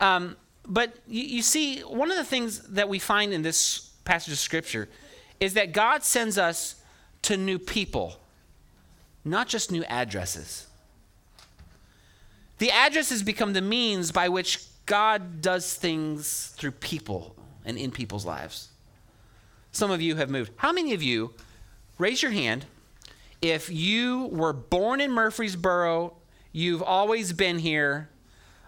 Um, 0.00 0.36
but 0.66 0.96
you, 1.06 1.22
you 1.22 1.42
see, 1.42 1.80
one 1.80 2.10
of 2.10 2.16
the 2.16 2.24
things 2.24 2.60
that 2.70 2.88
we 2.88 2.98
find 2.98 3.32
in 3.32 3.42
this 3.42 3.90
passage 4.04 4.32
of 4.32 4.38
Scripture 4.38 4.88
is 5.42 5.54
that 5.54 5.72
God 5.72 6.04
sends 6.04 6.38
us 6.38 6.76
to 7.22 7.36
new 7.36 7.58
people, 7.58 8.20
not 9.24 9.48
just 9.48 9.72
new 9.72 9.82
addresses. 9.84 10.68
The 12.58 12.70
addresses 12.70 13.24
become 13.24 13.52
the 13.52 13.60
means 13.60 14.12
by 14.12 14.28
which 14.28 14.60
God 14.86 15.42
does 15.42 15.74
things 15.74 16.54
through 16.56 16.70
people 16.70 17.34
and 17.64 17.76
in 17.76 17.90
people's 17.90 18.24
lives. 18.24 18.68
Some 19.72 19.90
of 19.90 20.00
you 20.00 20.14
have 20.14 20.30
moved. 20.30 20.52
How 20.58 20.70
many 20.70 20.94
of 20.94 21.02
you, 21.02 21.34
raise 21.98 22.22
your 22.22 22.30
hand, 22.30 22.66
if 23.40 23.68
you 23.68 24.28
were 24.30 24.52
born 24.52 25.00
in 25.00 25.10
Murfreesboro, 25.10 26.14
you've 26.52 26.84
always 26.84 27.32
been 27.32 27.58
here. 27.58 28.10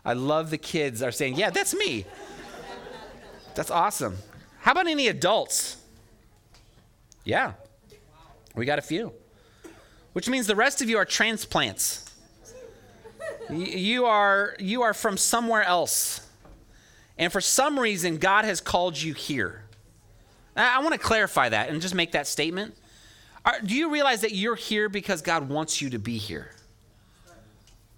I 0.04 0.14
love 0.14 0.50
the 0.50 0.58
kids 0.58 1.02
are 1.02 1.12
saying, 1.12 1.36
Yeah, 1.36 1.50
that's 1.50 1.72
me. 1.72 2.04
That's 3.54 3.70
awesome. 3.70 4.16
How 4.62 4.72
about 4.72 4.88
any 4.88 5.06
adults? 5.06 5.76
Yeah, 7.24 7.52
we 8.54 8.66
got 8.66 8.78
a 8.78 8.82
few. 8.82 9.12
Which 10.12 10.28
means 10.28 10.46
the 10.46 10.56
rest 10.56 10.80
of 10.80 10.88
you 10.88 10.98
are 10.98 11.04
transplants. 11.04 12.04
You 13.50 14.06
are, 14.06 14.54
you 14.58 14.82
are 14.82 14.94
from 14.94 15.16
somewhere 15.16 15.64
else. 15.64 16.20
And 17.18 17.32
for 17.32 17.40
some 17.40 17.78
reason, 17.78 18.18
God 18.18 18.44
has 18.44 18.60
called 18.60 19.00
you 19.00 19.12
here. 19.12 19.64
I 20.56 20.80
want 20.80 20.92
to 20.92 21.00
clarify 21.00 21.48
that 21.48 21.68
and 21.68 21.80
just 21.82 21.94
make 21.94 22.12
that 22.12 22.26
statement. 22.26 22.76
Are, 23.44 23.60
do 23.60 23.74
you 23.74 23.90
realize 23.90 24.22
that 24.22 24.32
you're 24.32 24.54
here 24.54 24.88
because 24.88 25.20
God 25.20 25.48
wants 25.48 25.82
you 25.82 25.90
to 25.90 25.98
be 25.98 26.16
here? 26.16 26.52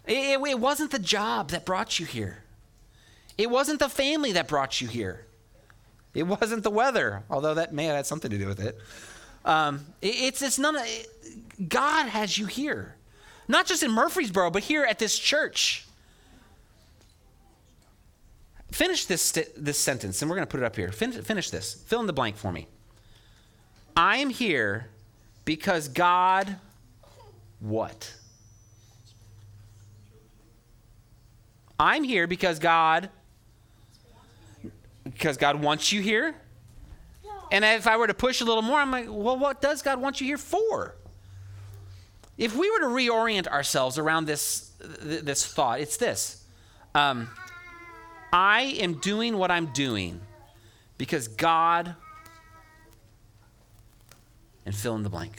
It, 0.07 0.41
it, 0.41 0.51
it 0.51 0.59
wasn't 0.59 0.91
the 0.91 0.99
job 0.99 1.51
that 1.51 1.65
brought 1.65 1.99
you 1.99 2.07
here, 2.07 2.43
it 3.37 3.51
wasn't 3.51 3.79
the 3.79 3.89
family 3.89 4.33
that 4.33 4.49
brought 4.49 4.81
you 4.81 4.89
here, 4.89 5.27
it 6.15 6.25
wasn't 6.25 6.63
the 6.63 6.71
weather, 6.71 7.25
although 7.29 7.55
that 7.55 7.75
may 7.75 7.85
have 7.85 7.97
had 7.97 8.07
something 8.07 8.31
to 8.31 8.39
do 8.39 8.47
with 8.47 8.61
it. 8.61 8.79
Um, 9.47 9.87
it 10.03 10.09
it's, 10.09 10.43
it's 10.43 10.59
none 10.59 10.77
of, 10.77 10.83
it, 10.85 11.69
God 11.69 12.09
has 12.09 12.37
you 12.37 12.47
here, 12.47 12.97
not 13.49 13.65
just 13.65 13.83
in 13.83 13.93
Murfreesboro, 13.93 14.51
but 14.51 14.65
here 14.65 14.85
at 14.85 14.99
this 14.99 15.19
church. 15.19 15.87
Finish 18.73 19.07
this, 19.07 19.33
this 19.57 19.79
sentence, 19.79 20.21
and 20.21 20.29
we're 20.29 20.37
going 20.37 20.47
to 20.47 20.51
put 20.51 20.61
it 20.61 20.67
up 20.67 20.75
here. 20.75 20.91
Fin- 20.91 21.13
finish 21.13 21.51
this. 21.51 21.75
Fill 21.87 22.01
in 22.01 22.07
the 22.07 22.13
blank 22.13 22.37
for 22.37 22.53
me. 22.53 22.67
I 23.97 24.19
am 24.19 24.29
here 24.29 24.89
because 25.45 25.89
God, 25.89 26.57
what? 27.61 28.13
I'm 31.79 32.03
here 32.03 32.27
because 32.27 32.59
God, 32.59 33.09
because 35.05 35.37
God 35.37 35.63
wants 35.63 35.93
you 35.93 36.03
here. 36.03 36.35
And 37.51 37.65
if 37.65 37.87
I 37.87 37.97
were 37.97 38.07
to 38.07 38.15
push 38.15 38.41
a 38.41 38.45
little 38.45 38.63
more, 38.63 38.79
I'm 38.79 38.91
like, 38.91 39.07
well, 39.09 39.39
what 39.39 39.61
does 39.61 39.83
God 39.83 40.01
want 40.01 40.21
you 40.21 40.27
here 40.27 40.39
for? 40.39 40.97
If 42.37 42.55
we 42.55 42.71
were 42.71 42.81
to 42.81 42.87
reorient 42.87 43.47
ourselves 43.47 43.99
around 43.99 44.27
this, 44.27 44.73
this 45.01 45.47
thought, 45.47 45.81
it's 45.81 45.97
this. 45.97 46.45
Um, 46.95 47.29
I 48.33 48.77
am 48.81 48.95
doing 48.95 49.39
what 49.39 49.51
I'm 49.51 49.67
doing 49.67 50.21
because 50.99 51.29
God 51.29 51.95
and 54.67 54.75
fill 54.75 54.97
in 54.97 55.05
the 55.05 55.09
blank. 55.09 55.37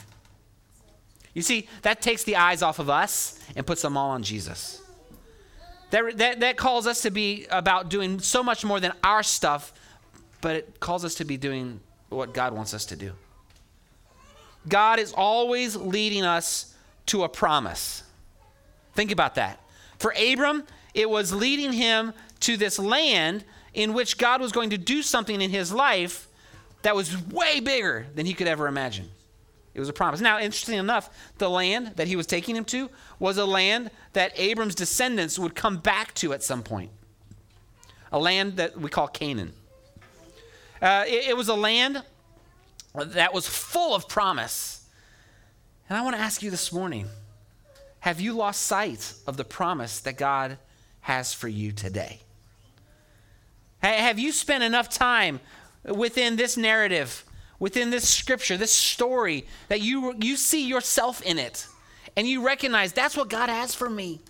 You 1.33 1.41
see, 1.41 1.67
that 1.83 2.01
takes 2.01 2.23
the 2.23 2.37
eyes 2.37 2.63
off 2.63 2.79
of 2.79 2.89
us 2.89 3.39
and 3.55 3.67
puts 3.67 3.81
them 3.83 3.97
all 3.97 4.09
on 4.11 4.23
Jesus. 4.23 4.81
That, 5.91 6.17
that, 6.17 6.39
that 6.39 6.57
calls 6.57 6.87
us 6.87 7.01
to 7.03 7.11
be 7.11 7.45
about 7.51 7.89
doing 7.89 8.19
so 8.19 8.41
much 8.41 8.65
more 8.65 8.79
than 8.79 8.93
our 9.03 9.21
stuff, 9.21 9.73
but 10.41 10.55
it 10.55 10.79
calls 10.79 11.05
us 11.05 11.15
to 11.15 11.25
be 11.25 11.37
doing 11.37 11.79
what 12.09 12.33
God 12.33 12.53
wants 12.53 12.73
us 12.73 12.85
to 12.87 12.95
do. 12.95 13.13
God 14.67 14.99
is 14.99 15.13
always 15.13 15.75
leading 15.75 16.23
us 16.23 16.73
to 17.07 17.23
a 17.23 17.29
promise. 17.29 18.03
Think 18.93 19.11
about 19.11 19.35
that. 19.35 19.61
For 19.99 20.13
Abram, 20.17 20.63
it 20.93 21.09
was 21.09 21.33
leading 21.33 21.73
him 21.73 22.13
to 22.41 22.57
this 22.57 22.77
land 22.77 23.43
in 23.73 23.93
which 23.93 24.17
God 24.17 24.41
was 24.41 24.51
going 24.51 24.71
to 24.71 24.77
do 24.77 25.01
something 25.01 25.41
in 25.41 25.49
his 25.49 25.71
life 25.71 26.27
that 26.81 26.95
was 26.95 27.21
way 27.27 27.59
bigger 27.59 28.07
than 28.15 28.25
he 28.25 28.33
could 28.33 28.47
ever 28.47 28.67
imagine. 28.67 29.09
It 29.73 29.79
was 29.79 29.89
a 29.89 29.93
promise. 29.93 30.19
Now, 30.19 30.39
interesting 30.39 30.79
enough, 30.79 31.09
the 31.37 31.49
land 31.49 31.93
that 31.97 32.07
he 32.07 32.15
was 32.15 32.25
taking 32.25 32.55
him 32.55 32.65
to 32.65 32.89
was 33.19 33.37
a 33.37 33.45
land 33.45 33.91
that 34.13 34.31
Abram's 34.35 34.73
descendants 34.73 35.37
would 35.37 35.53
come 35.53 35.77
back 35.77 36.15
to 36.15 36.33
at 36.33 36.41
some 36.41 36.63
point. 36.63 36.89
A 38.11 38.17
land 38.17 38.57
that 38.57 38.79
we 38.79 38.89
call 38.89 39.07
Canaan. 39.07 39.53
Uh, 40.81 41.03
it, 41.07 41.29
it 41.29 41.37
was 41.37 41.47
a 41.47 41.55
land 41.55 42.03
that 42.93 43.33
was 43.33 43.47
full 43.47 43.95
of 43.95 44.07
promise. 44.07 44.85
And 45.89 45.97
I 45.97 46.01
want 46.01 46.15
to 46.15 46.21
ask 46.21 46.41
you 46.41 46.51
this 46.51 46.71
morning 46.71 47.07
have 47.99 48.21
you 48.21 48.33
lost 48.33 48.61
sight 48.61 49.13
of 49.25 49.37
the 49.37 49.43
promise 49.43 49.99
that 50.01 50.17
God 50.17 50.57
has 51.01 51.33
for 51.33 51.47
you 51.47 51.71
today? 51.71 52.19
Have 53.81 54.17
you 54.17 54.31
spent 54.31 54.63
enough 54.63 54.89
time 54.89 55.39
within 55.83 56.35
this 56.35 56.57
narrative 56.57 57.25
within 57.59 57.89
this 57.89 58.07
scripture, 58.07 58.57
this 58.57 58.71
story, 58.71 59.45
that 59.67 59.81
you, 59.81 60.13
you 60.19 60.35
see 60.35 60.67
yourself 60.67 61.21
in 61.21 61.39
it 61.39 61.67
and 62.15 62.27
you 62.27 62.45
recognize 62.45 62.93
that's 62.93 63.17
what 63.17 63.29
God 63.29 63.49
has 63.49 63.73
for 63.73 63.89
me. 63.89 64.21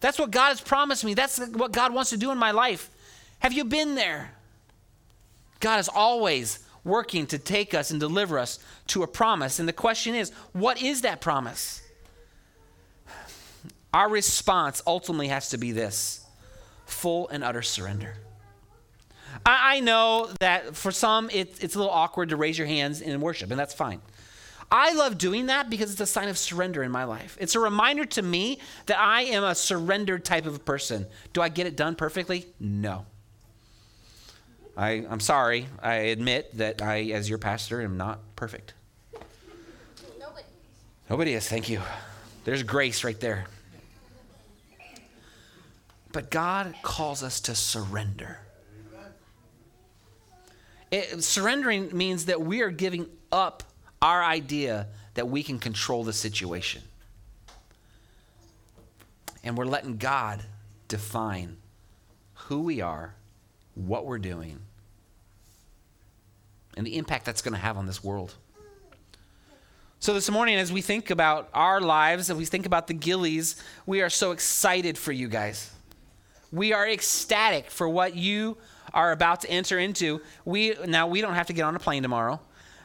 That's 0.00 0.18
what 0.18 0.30
God 0.30 0.48
has 0.48 0.60
promised 0.60 1.04
me. 1.04 1.14
That's 1.14 1.38
what 1.38 1.72
God 1.72 1.94
wants 1.94 2.10
to 2.10 2.16
do 2.16 2.30
in 2.30 2.38
my 2.38 2.50
life. 2.50 2.90
Have 3.38 3.52
you 3.52 3.64
been 3.64 3.94
there? 3.94 4.32
God 5.60 5.80
is 5.80 5.88
always 5.88 6.58
working 6.84 7.26
to 7.28 7.38
take 7.38 7.74
us 7.74 7.90
and 7.90 7.98
deliver 7.98 8.38
us 8.38 8.58
to 8.88 9.02
a 9.02 9.06
promise. 9.06 9.58
And 9.58 9.68
the 9.68 9.72
question 9.72 10.14
is, 10.14 10.30
what 10.52 10.82
is 10.82 11.02
that 11.02 11.20
promise? 11.20 11.80
Our 13.92 14.08
response 14.08 14.82
ultimately 14.86 15.28
has 15.28 15.50
to 15.50 15.58
be 15.58 15.72
this 15.72 16.24
full 16.86 17.28
and 17.28 17.42
utter 17.42 17.62
surrender. 17.62 18.14
I, 19.46 19.76
I 19.76 19.80
know 19.80 20.28
that 20.40 20.76
for 20.76 20.90
some 20.90 21.30
it, 21.30 21.62
it's 21.62 21.74
a 21.74 21.78
little 21.78 21.92
awkward 21.92 22.30
to 22.30 22.36
raise 22.36 22.58
your 22.58 22.66
hands 22.66 23.00
in 23.00 23.20
worship, 23.20 23.50
and 23.50 23.58
that's 23.58 23.74
fine. 23.74 24.00
I 24.70 24.94
love 24.94 25.18
doing 25.18 25.46
that 25.46 25.70
because 25.70 25.92
it's 25.92 26.00
a 26.00 26.06
sign 26.06 26.28
of 26.28 26.36
surrender 26.36 26.82
in 26.82 26.90
my 26.90 27.04
life. 27.04 27.36
It's 27.40 27.54
a 27.54 27.60
reminder 27.60 28.04
to 28.06 28.22
me 28.22 28.58
that 28.86 28.98
I 28.98 29.22
am 29.22 29.44
a 29.44 29.54
surrendered 29.54 30.24
type 30.24 30.46
of 30.46 30.64
person. 30.64 31.06
Do 31.32 31.42
I 31.42 31.48
get 31.48 31.66
it 31.66 31.76
done 31.76 31.94
perfectly? 31.94 32.46
No. 32.58 33.06
I, 34.76 35.06
I'm 35.08 35.20
sorry. 35.20 35.66
I 35.82 35.94
admit 35.94 36.56
that 36.58 36.82
I, 36.82 37.10
as 37.10 37.28
your 37.28 37.38
pastor, 37.38 37.80
am 37.80 37.96
not 37.96 38.20
perfect. 38.34 38.74
Nobody. 40.18 40.44
Nobody 41.08 41.34
is. 41.34 41.48
Thank 41.48 41.68
you. 41.68 41.80
There's 42.44 42.62
grace 42.62 43.04
right 43.04 43.18
there. 43.20 43.46
But 46.12 46.30
God 46.30 46.74
calls 46.82 47.22
us 47.22 47.40
to 47.40 47.54
surrender. 47.54 48.38
It, 50.90 51.24
surrendering 51.24 51.96
means 51.96 52.26
that 52.26 52.40
we 52.40 52.62
are 52.62 52.70
giving 52.70 53.06
up 53.32 53.64
our 54.00 54.22
idea 54.22 54.86
that 55.14 55.28
we 55.28 55.42
can 55.42 55.58
control 55.58 56.04
the 56.04 56.12
situation. 56.12 56.82
And 59.42 59.58
we're 59.58 59.64
letting 59.64 59.96
God 59.96 60.44
define 60.88 61.56
who 62.34 62.60
we 62.60 62.80
are, 62.80 63.14
what 63.74 64.06
we're 64.06 64.18
doing, 64.18 64.60
and 66.76 66.86
the 66.86 66.96
impact 66.96 67.24
that's 67.24 67.42
going 67.42 67.54
to 67.54 67.60
have 67.60 67.76
on 67.76 67.86
this 67.86 68.02
world. 68.02 68.34
So, 70.00 70.12
this 70.12 70.30
morning, 70.30 70.56
as 70.56 70.72
we 70.72 70.82
think 70.82 71.10
about 71.10 71.48
our 71.54 71.80
lives, 71.80 72.28
and 72.28 72.38
we 72.38 72.44
think 72.44 72.66
about 72.66 72.86
the 72.86 72.94
Gilleys, 72.94 73.60
we 73.86 74.02
are 74.02 74.10
so 74.10 74.32
excited 74.32 74.98
for 74.98 75.12
you 75.12 75.28
guys. 75.28 75.70
We 76.52 76.72
are 76.72 76.86
ecstatic 76.86 77.70
for 77.70 77.88
what 77.88 78.14
you 78.14 78.56
are 78.92 79.12
about 79.12 79.40
to 79.42 79.50
enter 79.50 79.78
into. 79.78 80.20
We 80.44 80.74
now 80.86 81.06
we 81.06 81.20
don't 81.20 81.34
have 81.34 81.46
to 81.46 81.52
get 81.52 81.62
on 81.62 81.74
a 81.74 81.78
plane 81.78 82.02
tomorrow. 82.02 82.40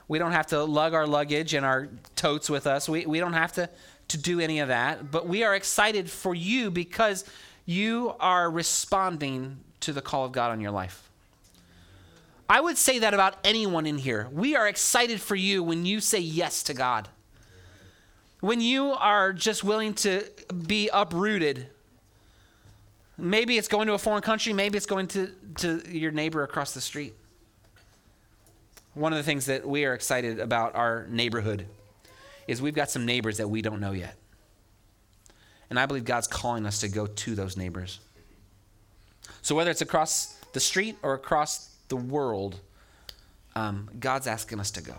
We 0.09 0.17
don't 0.17 0.31
have 0.31 0.47
to 0.47 0.63
lug 0.63 0.93
our 0.93 1.05
luggage 1.05 1.53
and 1.53 1.63
our 1.65 1.87
totes 2.15 2.49
with 2.49 2.65
us. 2.65 2.89
We, 2.89 3.05
we 3.05 3.19
don't 3.19 3.33
have 3.33 3.53
to, 3.53 3.69
to 4.09 4.17
do 4.17 4.39
any 4.39 4.59
of 4.59 4.69
that. 4.69 5.11
But 5.11 5.27
we 5.27 5.43
are 5.43 5.55
excited 5.55 6.09
for 6.09 6.33
you 6.33 6.71
because 6.71 7.25
you 7.65 8.15
are 8.19 8.49
responding 8.49 9.59
to 9.81 9.93
the 9.93 10.01
call 10.01 10.25
of 10.25 10.31
God 10.31 10.51
on 10.51 10.61
your 10.61 10.71
life. 10.71 11.09
I 12.49 12.59
would 12.59 12.77
say 12.77 12.99
that 12.99 13.13
about 13.13 13.35
anyone 13.43 13.85
in 13.85 13.97
here. 13.97 14.27
We 14.31 14.55
are 14.55 14.67
excited 14.67 15.21
for 15.21 15.35
you 15.35 15.63
when 15.63 15.85
you 15.85 15.99
say 15.99 16.19
yes 16.19 16.63
to 16.63 16.73
God. 16.73 17.07
When 18.39 18.59
you 18.61 18.91
are 18.93 19.33
just 19.33 19.63
willing 19.63 19.93
to 19.95 20.25
be 20.67 20.89
uprooted. 20.91 21.67
Maybe 23.17 23.57
it's 23.57 23.67
going 23.67 23.87
to 23.87 23.93
a 23.93 23.97
foreign 23.97 24.21
country, 24.21 24.53
maybe 24.53 24.77
it's 24.77 24.85
going 24.85 25.07
to, 25.09 25.31
to 25.57 25.83
your 25.89 26.11
neighbor 26.11 26.43
across 26.43 26.73
the 26.73 26.81
street 26.81 27.13
one 28.99 29.13
of 29.13 29.17
the 29.17 29.23
things 29.23 29.45
that 29.45 29.67
we 29.67 29.85
are 29.85 29.93
excited 29.93 30.39
about 30.39 30.75
our 30.75 31.07
neighborhood 31.09 31.65
is 32.47 32.61
we've 32.61 32.75
got 32.75 32.89
some 32.89 33.05
neighbors 33.05 33.37
that 33.37 33.47
we 33.47 33.61
don't 33.61 33.79
know 33.79 33.91
yet. 33.91 34.15
And 35.69 35.79
I 35.79 35.85
believe 35.85 36.03
God's 36.03 36.27
calling 36.27 36.65
us 36.65 36.79
to 36.79 36.89
go 36.89 37.05
to 37.05 37.35
those 37.35 37.55
neighbors. 37.55 37.99
So 39.41 39.55
whether 39.55 39.71
it's 39.71 39.81
across 39.81 40.37
the 40.53 40.59
street 40.59 40.97
or 41.01 41.13
across 41.13 41.75
the 41.87 41.95
world, 41.95 42.59
um, 43.55 43.89
God's 43.99 44.27
asking 44.27 44.59
us 44.59 44.71
to 44.71 44.81
go. 44.81 44.95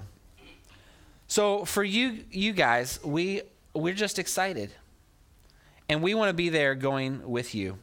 So 1.29 1.65
for 1.65 1.85
you, 1.85 2.25
you 2.31 2.53
guys, 2.53 2.99
we 3.05 3.43
we're 3.73 3.95
just 3.95 4.19
excited, 4.19 4.71
and 5.89 6.03
we 6.03 6.15
want 6.15 6.31
to 6.31 6.35
be 6.35 6.49
there 6.49 6.75
going 6.75 7.29
with 7.29 7.55
you. 7.55 7.79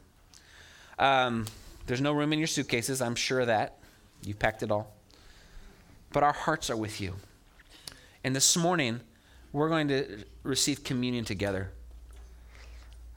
Um, 0.98 1.46
there's 1.86 2.02
no 2.02 2.12
room 2.12 2.32
in 2.34 2.38
your 2.38 2.48
suitcases. 2.48 3.00
I'm 3.00 3.14
sure 3.14 3.46
that. 3.46 3.78
You've 4.22 4.38
packed 4.38 4.62
it 4.62 4.70
all 4.70 4.92
but 6.12 6.22
our 6.22 6.32
hearts 6.32 6.70
are 6.70 6.76
with 6.76 7.00
you. 7.00 7.14
And 8.24 8.34
this 8.34 8.56
morning, 8.56 9.00
we're 9.52 9.68
going 9.68 9.88
to 9.88 10.24
receive 10.42 10.84
communion 10.84 11.24
together. 11.24 11.70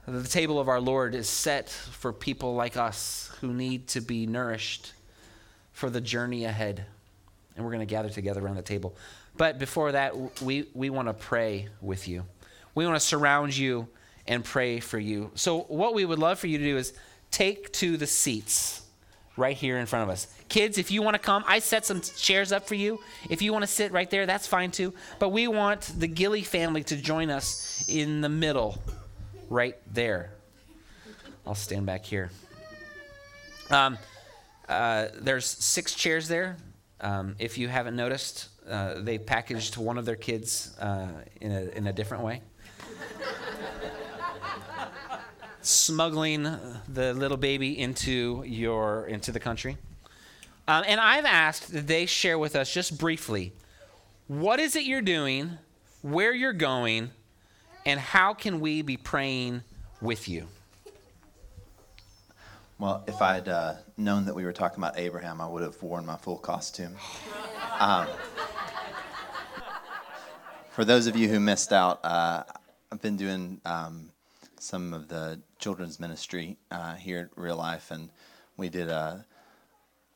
The 0.08 0.28
table 0.28 0.60
of 0.60 0.68
our 0.68 0.82
Lord 0.82 1.14
is 1.14 1.30
set 1.30 1.70
for 1.70 2.12
people 2.12 2.56
like 2.56 2.76
us 2.76 3.32
who 3.40 3.54
need 3.54 3.88
to 3.90 4.02
be 4.02 4.26
nourished 4.26 4.94
for 5.74 5.90
the 5.90 6.02
journey 6.02 6.46
ahead. 6.46 6.86
And 7.56 7.64
we're 7.64 7.72
going 7.72 7.86
to 7.86 7.92
gather 7.92 8.10
together 8.10 8.44
around 8.44 8.56
the 8.56 8.62
table. 8.64 8.96
But 9.38 9.60
before 9.60 9.92
that, 9.92 10.42
we, 10.42 10.68
we 10.74 10.90
want 10.90 11.08
to 11.08 11.14
pray 11.14 11.70
with 11.82 12.08
you. 12.08 12.26
We 12.74 12.86
want 12.86 12.96
to 12.96 13.06
surround 13.06 13.56
you 13.56 13.88
and 14.28 14.44
pray 14.44 14.80
for 14.80 15.00
you. 15.00 15.32
So, 15.36 15.62
what 15.62 15.94
we 15.94 16.06
would 16.06 16.20
love 16.20 16.40
for 16.40 16.48
you 16.48 16.58
to 16.58 16.64
do 16.64 16.78
is 16.78 16.94
take 17.30 17.72
to 17.74 17.98
the 17.98 18.08
seats 18.08 18.82
right 19.38 19.56
here 19.56 19.78
in 19.78 19.86
front 19.86 20.04
of 20.04 20.10
us. 20.10 20.28
Kids, 20.50 20.78
if 20.78 20.92
you 20.92 21.02
want 21.02 21.16
to 21.16 21.20
come, 21.20 21.44
I 21.48 21.60
set 21.60 21.86
some 21.86 22.02
chairs 22.02 22.52
up 22.52 22.68
for 22.68 22.76
you. 22.76 23.00
If 23.30 23.42
you 23.42 23.52
want 23.52 23.64
to 23.64 23.68
sit 23.68 23.92
right 23.92 24.10
there, 24.10 24.26
that's 24.26 24.48
fine 24.48 24.72
too. 24.72 24.94
But 25.20 25.30
we 25.30 25.48
want 25.48 25.92
the 25.98 26.08
Gilley 26.08 26.44
family 26.44 26.84
to 26.86 26.98
join 26.98 27.30
us 27.30 27.86
in 27.88 28.22
the 28.22 28.30
middle, 28.30 28.82
right 29.52 29.76
there. 29.94 30.32
I'll 31.46 31.56
stand 31.56 31.86
back 31.86 32.06
here. 32.06 32.32
Um, 33.70 33.98
uh, 34.70 35.08
there's 35.20 35.46
six 35.46 35.94
chairs 35.94 36.28
there. 36.28 36.56
Um, 37.02 37.36
if 37.38 37.58
you 37.58 37.68
haven't 37.68 37.96
noticed, 37.96 38.48
uh, 38.70 39.02
they 39.02 39.18
packaged 39.18 39.76
one 39.76 39.98
of 39.98 40.06
their 40.06 40.16
kids 40.16 40.76
uh, 40.80 41.08
in, 41.42 41.52
a, 41.52 41.62
in 41.76 41.88
a 41.88 41.94
different 41.94 42.24
way. 42.24 42.42
Smuggling 45.62 46.44
the 46.88 47.14
little 47.14 47.38
baby 47.38 47.78
into 47.78 48.44
your 48.48 49.06
into 49.06 49.32
the 49.32 49.40
country. 49.40 49.78
Um, 50.68 50.84
and 50.88 51.00
I've 51.00 51.26
asked 51.26 51.72
that 51.74 51.86
they 51.86 52.08
share 52.08 52.40
with 52.40 52.56
us 52.56 52.74
just 52.74 52.98
briefly 52.98 53.54
what 54.28 54.60
is 54.60 54.76
it 54.76 54.86
you're 54.86 55.02
doing, 55.02 55.58
where 56.02 56.34
you're 56.34 56.54
going, 56.54 57.12
and 57.86 58.00
how 58.00 58.34
can 58.34 58.60
we 58.60 58.82
be 58.82 58.98
praying 58.98 59.64
with 60.02 60.28
you? 60.28 60.48
Well, 62.80 63.04
if 63.08 63.22
I'd 63.22 63.48
uh, 63.48 63.76
known 63.98 64.26
that 64.26 64.34
we 64.34 64.44
were 64.44 64.54
talking 64.54 64.80
about 64.80 64.98
Abraham, 64.98 65.40
I 65.40 65.48
would 65.48 65.62
have 65.62 65.82
worn 65.84 66.06
my 66.06 66.18
full 66.18 66.38
costume. 66.38 66.96
Um, 67.80 68.08
for 70.72 70.84
those 70.84 71.06
of 71.06 71.16
you 71.16 71.28
who 71.28 71.40
missed 71.40 71.72
out, 71.72 72.04
uh, 72.04 72.44
I've 72.92 73.02
been 73.02 73.18
doing 73.18 73.62
um, 73.66 74.10
some 74.60 74.94
of 74.94 75.08
the 75.08 75.40
children's 75.60 76.00
ministry 76.00 76.58
uh, 76.72 76.96
here 76.96 77.30
at 77.32 77.42
Real 77.42 77.56
Life, 77.58 77.92
and 77.92 78.10
we 78.58 78.70
did 78.70 78.90
a 78.90 79.26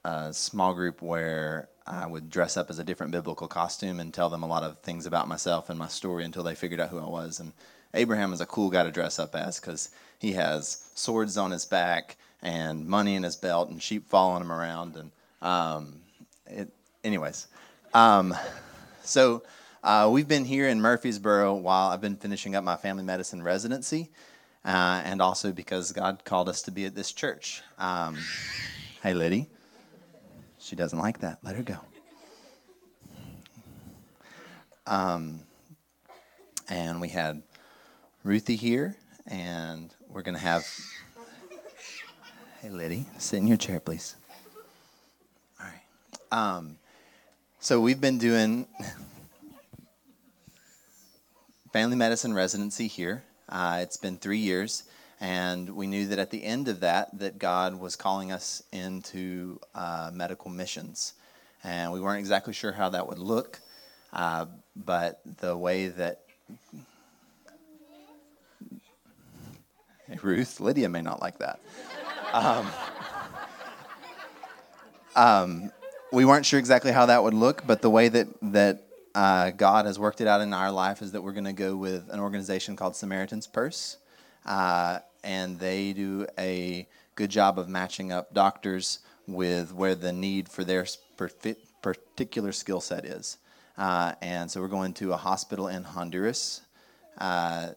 a 0.06 0.32
small 0.32 0.74
group 0.74 1.02
where 1.02 1.68
I 1.88 2.08
would 2.08 2.30
dress 2.30 2.58
up 2.58 2.70
as 2.70 2.80
a 2.80 2.84
different 2.84 3.12
biblical 3.12 3.48
costume 3.48 4.00
and 4.00 4.14
tell 4.14 4.30
them 4.30 4.44
a 4.44 4.48
lot 4.48 4.64
of 4.64 4.80
things 4.80 5.06
about 5.06 5.28
myself 5.28 5.70
and 5.70 5.78
my 5.78 5.88
story 5.88 6.26
until 6.26 6.44
they 6.44 6.56
figured 6.56 6.80
out 6.80 6.90
who 6.90 7.00
I 7.00 7.08
was. 7.08 7.40
And 7.40 7.54
Abraham 7.94 8.34
is 8.34 8.42
a 8.42 8.46
cool 8.46 8.70
guy 8.70 8.84
to 8.84 8.92
dress 8.92 9.20
up 9.20 9.36
as 9.36 9.60
because 9.60 9.92
he 10.18 10.34
has 10.34 10.90
swords 10.96 11.38
on 11.38 11.52
his 11.52 11.66
back 11.66 12.18
and 12.42 12.88
money 12.88 13.16
in 13.16 13.24
his 13.24 13.36
belt 13.36 13.70
and 13.70 13.82
sheep 13.82 14.10
following 14.10 14.42
him 14.42 14.52
around. 14.52 14.96
And 14.96 15.12
um, 15.42 16.02
it, 16.48 16.70
anyways, 17.04 17.48
um, 17.94 18.36
so 19.04 19.44
uh, 19.84 20.10
we've 20.12 20.28
been 20.28 20.46
here 20.46 20.68
in 20.68 20.82
Murfreesboro 20.82 21.54
while 21.54 21.90
I've 21.90 22.02
been 22.02 22.18
finishing 22.18 22.56
up 22.56 22.64
my 22.64 22.76
family 22.76 23.04
medicine 23.04 23.44
residency, 23.44 24.10
uh, 24.66 25.02
and 25.06 25.22
also 25.22 25.52
because 25.52 25.92
God 25.92 26.26
called 26.26 26.50
us 26.50 26.64
to 26.64 26.72
be 26.72 26.86
at 26.86 26.96
this 26.96 27.12
church. 27.12 27.62
Um, 27.78 28.18
hey, 29.04 29.14
Liddy. 29.14 29.50
She 30.66 30.76
doesn't 30.76 30.98
like 30.98 31.20
that. 31.20 31.38
Let 31.44 31.56
her 31.56 31.62
go. 31.62 31.78
Um, 34.88 35.42
and 36.68 37.00
we 37.00 37.08
had 37.08 37.44
Ruthie 38.24 38.56
here, 38.56 38.96
and 39.28 39.94
we're 40.10 40.24
going 40.24 40.34
to 40.34 40.42
have. 40.42 40.68
Hey, 42.64 42.72
Liddy, 42.72 43.06
sit 43.20 43.38
in 43.38 43.46
your 43.46 43.58
chair, 43.58 43.80
please. 43.80 44.16
All 45.62 45.68
right. 45.68 46.36
Um, 46.36 46.78
so 47.60 47.80
we've 47.80 48.02
been 48.02 48.18
doing 48.18 48.66
family 51.74 51.96
medicine 51.96 52.34
residency 52.34 52.88
here. 52.88 53.24
Uh, 53.48 53.82
it's 53.84 53.98
been 53.98 54.18
three 54.18 54.40
years 54.40 54.86
and 55.20 55.70
we 55.70 55.88
knew 55.88 56.08
that 56.08 56.20
at 56.20 56.32
the 56.32 56.44
end 56.44 56.68
of 56.68 56.82
that 56.82 57.18
that 57.18 57.40
god 57.40 57.80
was 57.80 57.96
calling 57.96 58.32
us 58.32 58.64
into 58.72 59.60
uh, 59.74 60.12
medical 60.14 60.50
missions. 60.50 61.14
And 61.64 61.92
we 61.92 62.00
weren't 62.00 62.20
exactly 62.20 62.54
sure 62.54 62.72
how 62.72 62.90
that 62.90 63.08
would 63.08 63.18
look 63.18 63.60
uh, 64.16 64.46
but 64.76 65.20
the 65.40 65.56
way 65.58 65.90
that 65.90 66.22
hey, 70.08 70.18
ruth 70.22 70.60
lydia 70.60 70.88
may 70.88 71.02
not 71.02 71.22
like 71.22 71.38
that. 71.40 71.60
Um, 72.32 72.68
um, 75.16 75.72
we 76.12 76.24
weren't 76.24 76.46
sure 76.46 76.60
exactly 76.60 76.92
how 76.92 77.06
that 77.08 77.24
would 77.24 77.34
look, 77.34 77.68
but 77.68 77.82
the 77.82 77.90
way 77.90 78.08
that 78.08 78.28
that 78.42 78.84
uh, 79.14 79.52
God 79.52 79.86
has 79.86 80.00
worked 80.00 80.22
it 80.22 80.28
out 80.28 80.42
in 80.42 80.54
our 80.54 80.72
life 80.72 81.02
is 81.02 81.12
that 81.12 81.22
we're 81.22 81.34
going 81.34 81.46
to 81.46 81.54
go 81.54 81.76
with 81.76 82.10
an 82.10 82.20
organization 82.20 82.76
called 82.76 82.96
Samaritan's 82.96 83.48
Purse, 83.48 83.98
uh, 84.46 85.00
and 85.24 85.60
they 85.60 85.94
do 85.94 86.28
a 86.38 86.88
good 87.16 87.30
job 87.30 87.58
of 87.58 87.68
matching 87.68 88.12
up 88.12 88.34
doctors 88.34 89.00
with 89.28 89.74
where 89.74 89.96
the 89.96 90.14
need 90.14 90.50
for 90.50 90.64
their 90.64 90.86
particular 91.82 92.52
skill 92.52 92.82
set 92.82 93.06
is. 93.06 93.38
Uh, 93.78 94.14
and 94.22 94.50
so 94.50 94.62
we're 94.62 94.68
going 94.68 94.94
to 94.94 95.14
a 95.14 95.18
hospital 95.18 95.68
in 95.68 95.84
Honduras. 95.84 96.62
Uh, 97.18 97.70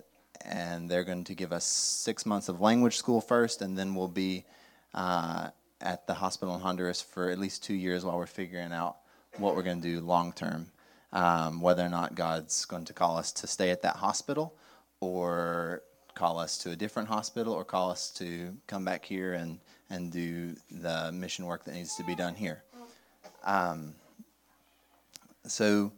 and 0.45 0.89
they're 0.89 1.05
going 1.05 1.25
to 1.25 1.35
give 1.35 1.53
us 1.53 1.65
six 1.65 2.25
months 2.25 2.49
of 2.49 2.61
language 2.61 2.97
school 2.97 3.21
first, 3.21 3.63
and 3.63 3.77
then 3.77 3.95
we'll 3.95 4.09
be 4.09 4.45
uh, 4.95 5.49
at 5.81 6.07
the 6.07 6.15
hospital 6.15 6.55
in 6.55 6.61
Honduras 6.61 7.03
for 7.03 7.31
at 7.31 7.39
least 7.39 7.63
two 7.63 7.75
years 7.75 8.05
while 8.05 8.17
we're 8.17 8.27
figuring 8.27 8.73
out 8.73 8.97
what 9.37 9.55
we're 9.55 9.63
going 9.63 9.81
to 9.81 9.89
do 9.89 10.01
long 10.01 10.33
term. 10.33 10.67
Um, 11.13 11.63
whether 11.63 11.85
or 11.85 11.89
not 11.89 12.15
God's 12.15 12.67
going 12.67 12.85
to 12.85 12.93
call 12.93 13.17
us 13.17 13.33
to 13.33 13.47
stay 13.47 13.71
at 13.71 13.81
that 13.83 13.97
hospital 13.97 14.55
or 15.01 15.83
call 16.19 16.37
us 16.37 16.59
to 16.59 16.73
a 16.73 16.77
different 16.77 17.09
hospital 17.09 17.55
or 17.55 17.65
call 17.65 17.93
us 17.93 18.11
to 18.11 18.53
come 18.67 18.85
back 18.85 19.05
here 19.05 19.35
and, 19.35 19.61
and 19.89 20.11
do 20.11 20.57
the 20.69 21.13
mission 21.13 21.47
work 21.47 21.65
that 21.65 21.75
needs 21.75 21.95
to 21.95 22.03
be 22.03 22.17
done 22.17 22.35
here. 22.35 22.65
Um, 23.45 23.95
so, 25.47 25.93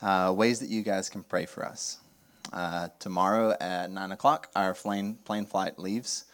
uh, 0.00 0.32
ways 0.34 0.60
that 0.60 0.70
you 0.70 0.82
guys 0.82 1.10
can 1.10 1.22
pray 1.22 1.44
for 1.44 1.62
us. 1.62 1.98
Uh, 2.54 2.88
tomorrow 2.98 3.54
at 3.60 3.90
9 3.90 4.12
o'clock, 4.12 4.48
our 4.56 4.72
plane, 4.72 5.18
plane 5.26 5.44
flight 5.44 5.78
leaves, 5.78 6.24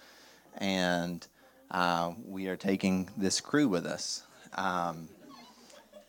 and 0.58 1.26
uh, 1.72 2.12
we 2.24 2.46
are 2.46 2.56
taking 2.56 3.10
this 3.16 3.40
crew 3.40 3.66
with 3.66 3.86
us. 3.86 4.22
Um, 4.54 5.08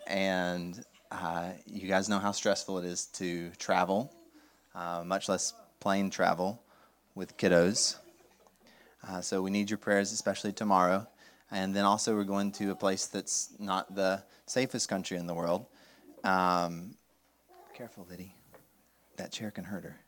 and 0.05 0.83
uh, 1.11 1.49
you 1.65 1.87
guys 1.87 2.09
know 2.09 2.19
how 2.19 2.31
stressful 2.31 2.77
it 2.77 2.85
is 2.85 3.07
to 3.07 3.49
travel, 3.57 4.13
uh, 4.75 5.03
much 5.03 5.27
less 5.29 5.53
plane 5.79 6.11
travel 6.11 6.61
with 7.15 7.37
kiddos. 7.37 7.97
Uh, 9.07 9.21
so 9.21 9.41
we 9.41 9.51
need 9.51 9.69
your 9.69 9.77
prayers, 9.77 10.11
especially 10.11 10.53
tomorrow. 10.53 11.07
And 11.51 11.75
then 11.75 11.85
also, 11.85 12.15
we're 12.15 12.23
going 12.23 12.51
to 12.53 12.71
a 12.71 12.75
place 12.75 13.05
that's 13.05 13.49
not 13.59 13.93
the 13.93 14.23
safest 14.45 14.89
country 14.89 15.17
in 15.17 15.27
the 15.27 15.33
world. 15.33 15.67
Um, 16.23 16.95
careful, 17.73 18.07
Liddy. 18.09 18.33
That 19.17 19.31
chair 19.31 19.51
can 19.51 19.63
hurt 19.63 19.83
her. 19.83 19.99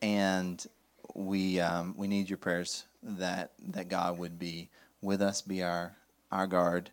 And 0.00 0.64
we 1.14 1.58
um, 1.60 1.94
we 1.96 2.06
need 2.06 2.28
your 2.28 2.36
prayers 2.36 2.84
that 3.02 3.52
that 3.70 3.88
God 3.88 4.18
would 4.18 4.38
be 4.38 4.70
with 5.00 5.22
us, 5.22 5.42
be 5.42 5.62
our 5.62 5.96
our 6.30 6.46
guard, 6.46 6.90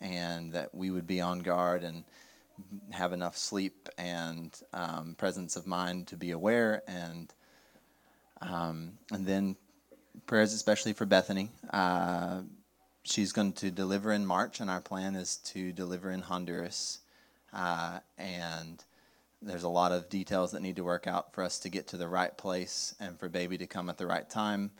and 0.00 0.52
that 0.52 0.74
we 0.74 0.90
would 0.90 1.06
be 1.06 1.20
on 1.20 1.40
guard 1.40 1.84
and 1.84 2.04
have 2.90 3.12
enough 3.12 3.36
sleep 3.36 3.88
and 3.98 4.58
um, 4.72 5.14
presence 5.18 5.56
of 5.56 5.66
mind 5.66 6.08
to 6.08 6.16
be 6.16 6.30
aware 6.30 6.82
and 6.86 7.32
um, 8.40 8.92
and 9.10 9.26
then 9.26 9.56
prayers 10.26 10.52
especially 10.52 10.92
for 10.92 11.06
Bethany. 11.06 11.50
Uh, 11.70 12.42
she's 13.02 13.32
going 13.32 13.52
to 13.54 13.70
deliver 13.70 14.12
in 14.12 14.24
March, 14.24 14.60
and 14.60 14.70
our 14.70 14.80
plan 14.80 15.16
is 15.16 15.38
to 15.38 15.72
deliver 15.72 16.10
in 16.10 16.20
Honduras. 16.20 17.00
Uh, 17.52 17.98
and 18.16 18.84
there's 19.40 19.62
a 19.62 19.68
lot 19.68 19.92
of 19.92 20.08
details 20.08 20.52
that 20.52 20.62
need 20.62 20.76
to 20.76 20.84
work 20.84 21.06
out 21.06 21.32
for 21.32 21.42
us 21.42 21.58
to 21.60 21.68
get 21.68 21.88
to 21.88 21.96
the 21.96 22.08
right 22.08 22.36
place 22.36 22.94
and 23.00 23.18
for 23.18 23.28
baby 23.28 23.56
to 23.58 23.66
come 23.66 23.88
at 23.88 23.96
the 23.96 24.06
right 24.06 24.28
time 24.28 24.70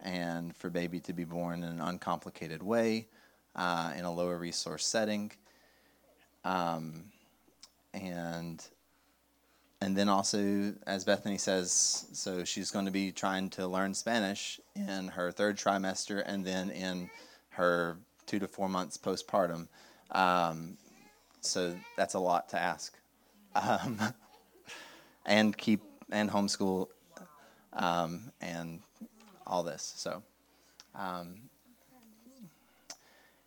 and 0.00 0.54
for 0.56 0.70
baby 0.70 1.00
to 1.00 1.12
be 1.12 1.24
born 1.24 1.62
in 1.62 1.68
an 1.68 1.80
uncomplicated 1.80 2.62
way 2.62 3.08
uh, 3.56 3.92
in 3.96 4.04
a 4.04 4.12
lower 4.12 4.36
resource 4.36 4.86
setting. 4.86 5.32
Um, 6.44 7.04
and 7.94 8.64
and 9.82 9.96
then 9.96 10.08
also, 10.08 10.74
as 10.86 11.04
Bethany 11.04 11.38
says, 11.38 12.06
so 12.12 12.44
she's 12.44 12.70
going 12.70 12.84
to 12.84 12.92
be 12.92 13.10
trying 13.10 13.50
to 13.50 13.66
learn 13.66 13.94
Spanish 13.94 14.60
in 14.76 15.08
her 15.08 15.32
third 15.32 15.56
trimester 15.56 16.22
and 16.24 16.44
then 16.44 16.70
in 16.70 17.10
her 17.50 17.96
two 18.24 18.38
to 18.38 18.46
four 18.46 18.68
months 18.68 18.96
postpartum. 18.96 19.66
Um, 20.12 20.76
so 21.40 21.74
that's 21.96 22.14
a 22.14 22.20
lot 22.20 22.48
to 22.50 22.60
ask. 22.60 22.96
Um, 23.56 23.98
and 25.26 25.56
keep 25.56 25.82
and 26.12 26.30
homeschool 26.30 26.86
um, 27.72 28.30
and 28.40 28.78
all 29.48 29.64
this. 29.64 29.94
So, 29.96 30.22
um, 30.94 31.40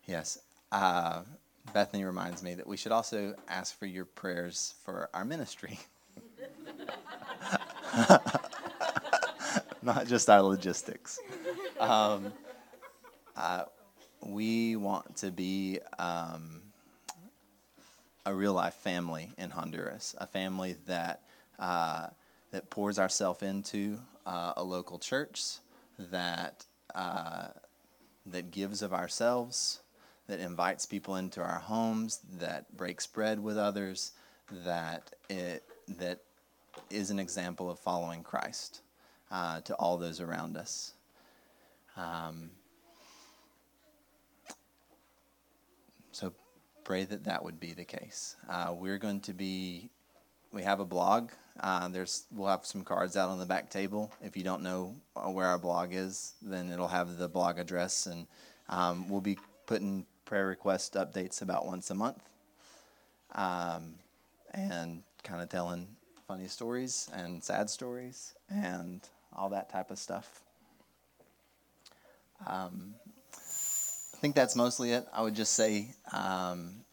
yes. 0.06 0.38
Uh, 0.70 1.22
Bethany 1.72 2.04
reminds 2.04 2.42
me 2.42 2.54
that 2.54 2.66
we 2.66 2.76
should 2.76 2.92
also 2.92 3.34
ask 3.48 3.78
for 3.78 3.86
your 3.86 4.04
prayers 4.04 4.74
for 4.84 5.08
our 5.14 5.24
ministry. 5.24 5.78
Not 9.82 10.06
just 10.06 10.28
our 10.28 10.42
logistics. 10.42 11.18
Um, 11.78 12.32
uh, 13.36 13.64
we 14.24 14.76
want 14.76 15.16
to 15.16 15.30
be 15.30 15.80
um, 15.98 16.62
a 18.24 18.34
real 18.34 18.54
life 18.54 18.74
family 18.74 19.30
in 19.38 19.50
Honduras, 19.50 20.14
a 20.18 20.26
family 20.26 20.76
that 20.86 21.22
uh, 21.58 22.08
that 22.50 22.70
pours 22.70 22.98
ourselves 22.98 23.42
into 23.42 23.98
uh, 24.26 24.54
a 24.56 24.64
local 24.64 24.98
church, 24.98 25.58
that 25.98 26.64
uh, 26.94 27.48
that 28.26 28.50
gives 28.50 28.82
of 28.82 28.92
ourselves, 28.92 29.80
that 30.28 30.40
invites 30.40 30.86
people 30.86 31.16
into 31.16 31.40
our 31.40 31.58
homes, 31.58 32.20
that 32.38 32.76
breaks 32.76 33.06
bread 33.06 33.38
with 33.40 33.56
others, 33.56 34.12
that 34.64 35.10
it 35.28 35.64
that 35.98 36.20
is 36.90 37.10
an 37.10 37.18
example 37.18 37.70
of 37.70 37.78
following 37.78 38.22
Christ 38.22 38.82
uh, 39.30 39.60
to 39.62 39.74
all 39.74 39.96
those 39.96 40.20
around 40.20 40.56
us. 40.56 40.92
Um, 41.96 42.50
so 46.12 46.32
pray 46.84 47.04
that 47.04 47.24
that 47.24 47.42
would 47.42 47.58
be 47.58 47.72
the 47.72 47.84
case. 47.84 48.36
Uh, 48.48 48.74
we're 48.76 48.98
going 48.98 49.20
to 49.20 49.32
be, 49.32 49.88
we 50.52 50.62
have 50.62 50.80
a 50.80 50.84
blog. 50.84 51.30
Uh, 51.58 51.88
there's, 51.88 52.24
we'll 52.30 52.48
have 52.48 52.66
some 52.66 52.84
cards 52.84 53.16
out 53.16 53.30
on 53.30 53.38
the 53.38 53.46
back 53.46 53.70
table. 53.70 54.12
If 54.22 54.36
you 54.36 54.44
don't 54.44 54.62
know 54.62 54.94
where 55.14 55.46
our 55.46 55.58
blog 55.58 55.94
is, 55.94 56.34
then 56.42 56.70
it'll 56.70 56.88
have 56.88 57.16
the 57.16 57.28
blog 57.28 57.58
address, 57.58 58.06
and 58.06 58.26
um, 58.68 59.08
we'll 59.08 59.22
be 59.22 59.38
putting 59.66 60.04
prayer 60.26 60.46
request 60.46 60.94
updates 60.94 61.40
about 61.40 61.64
once 61.64 61.90
a 61.90 61.94
month, 61.94 62.22
um, 63.34 63.94
and 64.52 65.02
kind 65.22 65.40
of 65.40 65.48
telling 65.48 65.86
funny 66.28 66.48
stories 66.48 67.08
and 67.14 67.42
sad 67.42 67.70
stories 67.70 68.34
and 68.50 69.00
all 69.34 69.48
that 69.48 69.70
type 69.70 69.90
of 69.90 69.98
stuff. 69.98 70.42
Um, 72.46 72.94
I 73.32 74.18
think 74.18 74.34
that's 74.34 74.56
mostly 74.56 74.92
it. 74.92 75.06
I 75.12 75.22
would 75.22 75.34
just 75.34 75.52
say 75.52 75.88
um, 76.12 76.84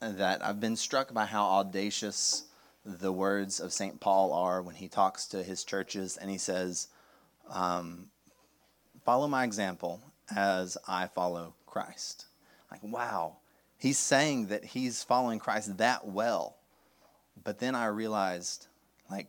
that 0.00 0.44
I've 0.44 0.60
been 0.60 0.76
struck 0.76 1.14
by 1.14 1.24
how 1.24 1.44
audacious 1.44 2.44
the 2.84 3.12
words 3.12 3.60
of 3.60 3.72
St. 3.72 4.00
Paul 4.00 4.32
are 4.32 4.60
when 4.60 4.74
he 4.74 4.88
talks 4.88 5.26
to 5.28 5.42
his 5.42 5.62
churches 5.64 6.16
and 6.16 6.28
he 6.28 6.38
says, 6.38 6.88
um, 7.48 8.08
Follow 9.04 9.28
my 9.28 9.44
example 9.44 10.00
as 10.34 10.76
I 10.86 11.08
follow 11.08 11.54
Christ. 11.72 12.26
Like, 12.70 12.82
wow. 12.84 13.38
He's 13.78 13.98
saying 13.98 14.46
that 14.46 14.64
he's 14.64 15.02
following 15.02 15.40
Christ 15.40 15.78
that 15.78 16.06
well 16.06 16.56
but 17.42 17.58
then 17.58 17.74
I 17.74 17.86
realized, 17.86 18.68
like, 19.10 19.28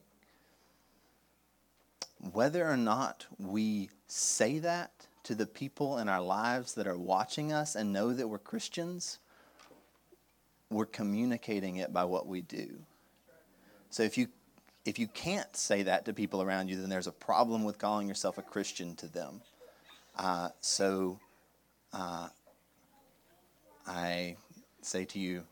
whether 2.32 2.68
or 2.68 2.78
not 2.78 3.26
we 3.38 3.90
say 4.08 4.60
that 4.60 4.92
to 5.24 5.36
the 5.36 5.46
people 5.46 5.98
in 5.98 6.10
our 6.10 6.22
lives 6.22 6.74
that 6.76 6.88
are 6.88 6.98
watching 6.98 7.52
us 7.52 7.76
and 7.76 7.94
know 7.94 8.14
that 8.14 8.28
we're 8.28 8.40
Christians, 8.40 9.20
we're 10.70 10.86
communicating 10.86 11.78
it 11.78 11.94
by 11.94 12.04
what 12.04 12.28
we 12.28 12.42
do. 12.42 12.70
So 13.90 14.04
if 14.04 14.18
you 14.18 14.28
if 14.86 15.00
you 15.00 15.08
can't 15.08 15.56
say 15.56 15.84
that 15.84 16.04
to 16.06 16.14
people 16.14 16.42
around 16.42 16.70
you, 16.70 16.76
then 16.76 16.90
there's 16.90 17.08
a 17.08 17.12
problem 17.14 17.64
with 17.64 17.78
calling 17.78 18.06
yourself 18.06 18.38
a 18.38 18.42
Christian 18.42 18.96
to 18.98 19.08
them. 19.08 19.40
Uh, 20.18 20.50
so 20.60 21.20
uh, 21.94 22.28
I 23.88 24.36
say 24.82 25.06
to 25.06 25.20
you, 25.20 25.44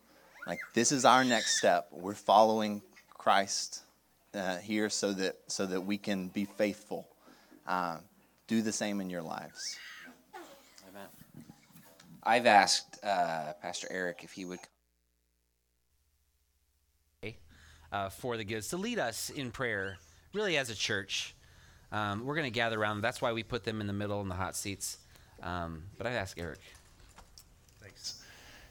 like 0.47 0.59
this 0.73 0.91
is 0.91 1.05
our 1.05 1.23
next 1.23 1.57
step. 1.57 1.87
We're 1.91 2.15
following 2.15 2.81
Christ 3.13 3.81
uh, 4.33 4.57
here 4.57 4.89
so 4.89 5.13
that 5.13 5.37
so 5.47 5.65
that 5.65 5.81
we 5.81 5.97
can 5.97 6.29
be 6.29 6.45
faithful. 6.45 7.07
Uh, 7.67 7.97
do 8.47 8.61
the 8.61 8.71
same 8.71 9.01
in 9.01 9.09
your 9.09 9.21
lives. 9.21 9.77
Amen. 10.89 11.07
I've 12.23 12.45
asked 12.45 13.03
uh, 13.03 13.53
Pastor 13.61 13.87
Eric 13.89 14.21
if 14.23 14.31
he 14.33 14.45
would. 14.45 14.59
Uh, 17.91 18.07
for 18.07 18.37
the 18.37 18.43
gifts 18.45 18.69
to 18.69 18.77
lead 18.77 18.97
us 18.99 19.29
in 19.29 19.51
prayer, 19.51 19.97
really 20.33 20.55
as 20.55 20.69
a 20.69 20.75
church. 20.75 21.35
Um, 21.91 22.25
we're 22.25 22.35
going 22.35 22.45
to 22.45 22.49
gather 22.49 22.79
around. 22.79 23.01
That's 23.01 23.21
why 23.21 23.33
we 23.33 23.43
put 23.43 23.65
them 23.65 23.81
in 23.81 23.87
the 23.87 23.91
middle 23.91 24.21
in 24.21 24.29
the 24.29 24.35
hot 24.35 24.55
seats. 24.55 24.97
Um, 25.43 25.83
but 25.97 26.07
I 26.07 26.11
ask 26.11 26.37
Eric. 26.39 26.59
Thanks. 27.81 28.21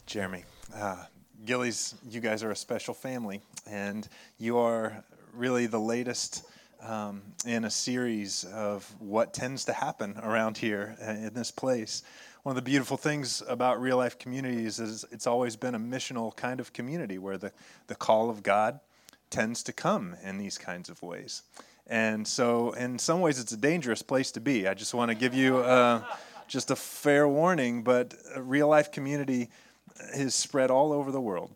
Jeremy. 0.07 0.45
Uh, 0.75 1.05
Gilleys, 1.45 1.95
you 2.09 2.21
guys 2.21 2.43
are 2.43 2.51
a 2.51 2.57
special 2.57 2.95
family, 2.95 3.41
and 3.67 4.09
you 4.39 4.59
are 4.59 5.05
really 5.33 5.67
the 5.67 5.81
latest 5.81 6.45
um, 6.83 7.23
in 7.47 7.65
a 7.65 7.71
series 7.71 8.45
of 8.45 8.91
what 8.99 9.35
tends 9.35 9.65
to 9.67 9.73
happen 9.73 10.19
around 10.23 10.59
here 10.59 10.97
uh, 11.01 11.11
in 11.11 11.35
this 11.35 11.51
place. 11.51 12.03
One 12.43 12.57
of 12.57 12.57
the 12.63 12.69
beautiful 12.69 12.97
things 12.97 13.43
about 13.49 13.81
real 13.81 13.99
life 13.99 14.19
communities 14.19 14.79
is 14.81 15.05
it's 15.11 15.27
always 15.27 15.57
been 15.57 15.75
a 15.75 15.79
missional 15.79 16.35
kind 16.35 16.61
of 16.61 16.73
community 16.73 17.19
where 17.19 17.37
the, 17.37 17.53
the 17.87 17.95
call 17.95 18.31
of 18.31 18.43
God 18.43 18.81
tends 19.29 19.63
to 19.65 19.73
come 19.73 20.17
in 20.25 20.39
these 20.39 20.57
kinds 20.57 20.89
of 20.89 21.03
ways. 21.03 21.43
And 21.87 22.27
so, 22.27 22.71
in 22.73 22.99
some 22.99 23.21
ways, 23.21 23.41
it's 23.41 23.53
a 23.53 23.57
dangerous 23.57 24.01
place 24.01 24.31
to 24.33 24.41
be. 24.41 24.69
I 24.69 24.75
just 24.75 24.95
want 24.95 25.11
to 25.11 25.15
give 25.15 25.35
you 25.35 25.59
uh, 25.59 26.05
just 26.51 26.73
a 26.73 26.77
fair 26.77 27.29
warning, 27.29 27.83
but 27.85 28.13
a 28.35 28.43
real 28.43 28.67
life 28.67 28.91
community 28.91 29.49
is 30.15 30.35
spread 30.35 30.69
all 30.69 30.93
over 30.93 31.13
the 31.13 31.21
world. 31.21 31.55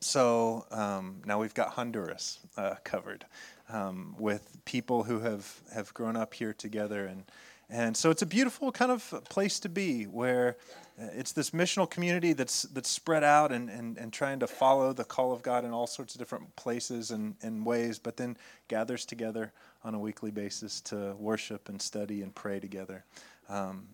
So 0.00 0.66
um, 0.72 1.22
now 1.24 1.38
we've 1.40 1.54
got 1.54 1.68
Honduras 1.68 2.40
uh, 2.56 2.74
covered 2.82 3.24
um, 3.68 4.16
with 4.18 4.58
people 4.64 5.04
who 5.04 5.20
have, 5.20 5.60
have 5.72 5.94
grown 5.94 6.16
up 6.16 6.34
here 6.34 6.52
together. 6.52 7.06
And, 7.06 7.24
and 7.70 7.96
so 7.96 8.10
it's 8.10 8.22
a 8.22 8.26
beautiful 8.26 8.72
kind 8.72 8.90
of 8.90 9.22
place 9.30 9.60
to 9.60 9.68
be 9.68 10.04
where 10.04 10.56
uh, 11.00 11.06
it's 11.12 11.30
this 11.30 11.50
missional 11.50 11.88
community 11.88 12.32
that's, 12.32 12.62
that's 12.62 12.90
spread 12.90 13.22
out 13.22 13.52
and, 13.52 13.70
and, 13.70 13.96
and 13.98 14.12
trying 14.12 14.40
to 14.40 14.48
follow 14.48 14.92
the 14.92 15.04
call 15.04 15.32
of 15.32 15.42
God 15.42 15.64
in 15.64 15.70
all 15.70 15.86
sorts 15.86 16.16
of 16.16 16.18
different 16.18 16.54
places 16.56 17.12
and, 17.12 17.36
and 17.40 17.64
ways, 17.64 18.00
but 18.00 18.16
then 18.16 18.36
gathers 18.66 19.06
together 19.06 19.52
on 19.84 19.94
a 19.94 19.98
weekly 19.98 20.32
basis 20.32 20.80
to 20.80 21.14
worship 21.20 21.68
and 21.68 21.80
study 21.80 22.22
and 22.22 22.34
pray 22.34 22.58
together. 22.58 23.04
Um, 23.48 23.86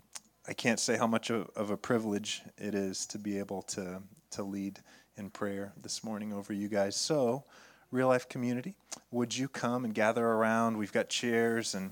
I 0.49 0.53
can't 0.55 0.81
say 0.81 0.97
how 0.97 1.07
much 1.07 1.31
of, 1.31 1.51
of, 1.55 1.71
a 1.71 1.77
privilege 1.77 2.43
it 2.57 2.75
is 2.75 3.05
to 3.07 3.19
be 3.19 3.39
able 3.39 3.63
to, 3.63 4.03
to 4.33 4.43
lead 4.43 4.81
in 5.17 5.31
prayer 5.31 5.73
this 5.81 6.03
morning 6.03 6.33
over 6.33 6.53
you 6.53 6.69
guys. 6.69 6.97
So, 6.97 7.45
real 7.91 8.09
life 8.09 8.29
community, 8.29 8.75
would 9.11 9.37
you 9.37 9.49
come 9.49 9.85
and 9.85 9.95
gather 9.95 10.25
around? 10.25 10.79
We've 10.79 10.93
got 10.93 11.09
chairs, 11.11 11.75
and, 11.75 11.91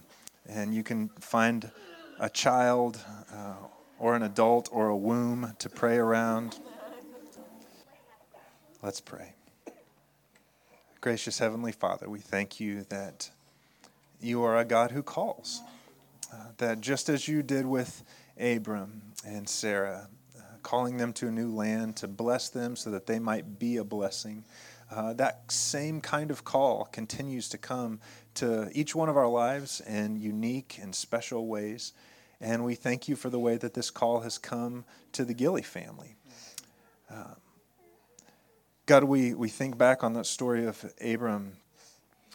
and 0.48 0.74
you 0.74 0.82
can 0.82 1.10
find 1.20 1.70
a 2.18 2.30
child 2.30 2.98
uh, 3.32 3.54
or 3.98 4.16
an 4.16 4.22
adult 4.22 4.70
or 4.72 4.88
a 4.88 4.96
womb 4.96 5.54
to 5.58 5.68
pray 5.68 5.98
around. 5.98 6.58
Let's 8.82 9.00
pray. 9.00 9.34
Gracious 11.00 11.38
Heavenly 11.38 11.72
Father, 11.72 12.08
we 12.08 12.18
thank 12.18 12.58
you 12.58 12.84
that 12.88 13.30
you 14.20 14.42
are 14.42 14.56
a 14.56 14.64
God 14.64 14.90
who 14.90 15.02
calls. 15.02 15.60
Uh, 16.32 16.36
that 16.58 16.80
just 16.80 17.08
as 17.08 17.26
you 17.26 17.42
did 17.42 17.64
with 17.64 18.04
Abram 18.40 19.02
and 19.24 19.48
Sarah, 19.48 20.08
uh, 20.36 20.40
calling 20.62 20.96
them 20.96 21.12
to 21.14 21.28
a 21.28 21.30
new 21.30 21.54
land 21.54 21.96
to 21.96 22.08
bless 22.08 22.48
them 22.48 22.76
so 22.76 22.90
that 22.90 23.06
they 23.06 23.18
might 23.18 23.58
be 23.58 23.76
a 23.76 23.84
blessing, 23.84 24.44
uh, 24.90 25.12
that 25.14 25.50
same 25.50 26.00
kind 26.00 26.30
of 26.30 26.44
call 26.44 26.86
continues 26.86 27.48
to 27.50 27.58
come 27.58 28.00
to 28.34 28.70
each 28.72 28.94
one 28.94 29.08
of 29.08 29.16
our 29.16 29.28
lives 29.28 29.80
in 29.86 30.16
unique 30.16 30.78
and 30.80 30.94
special 30.94 31.46
ways. 31.46 31.92
And 32.40 32.64
we 32.64 32.74
thank 32.74 33.08
you 33.08 33.16
for 33.16 33.30
the 33.30 33.38
way 33.38 33.56
that 33.56 33.74
this 33.74 33.90
call 33.90 34.20
has 34.20 34.38
come 34.38 34.84
to 35.12 35.24
the 35.24 35.34
Gilley 35.34 35.62
family. 35.62 36.16
Um, 37.10 37.36
God, 38.86 39.04
we, 39.04 39.34
we 39.34 39.48
think 39.48 39.76
back 39.76 40.02
on 40.02 40.14
that 40.14 40.24
story 40.24 40.64
of 40.64 40.90
Abram, 41.04 41.52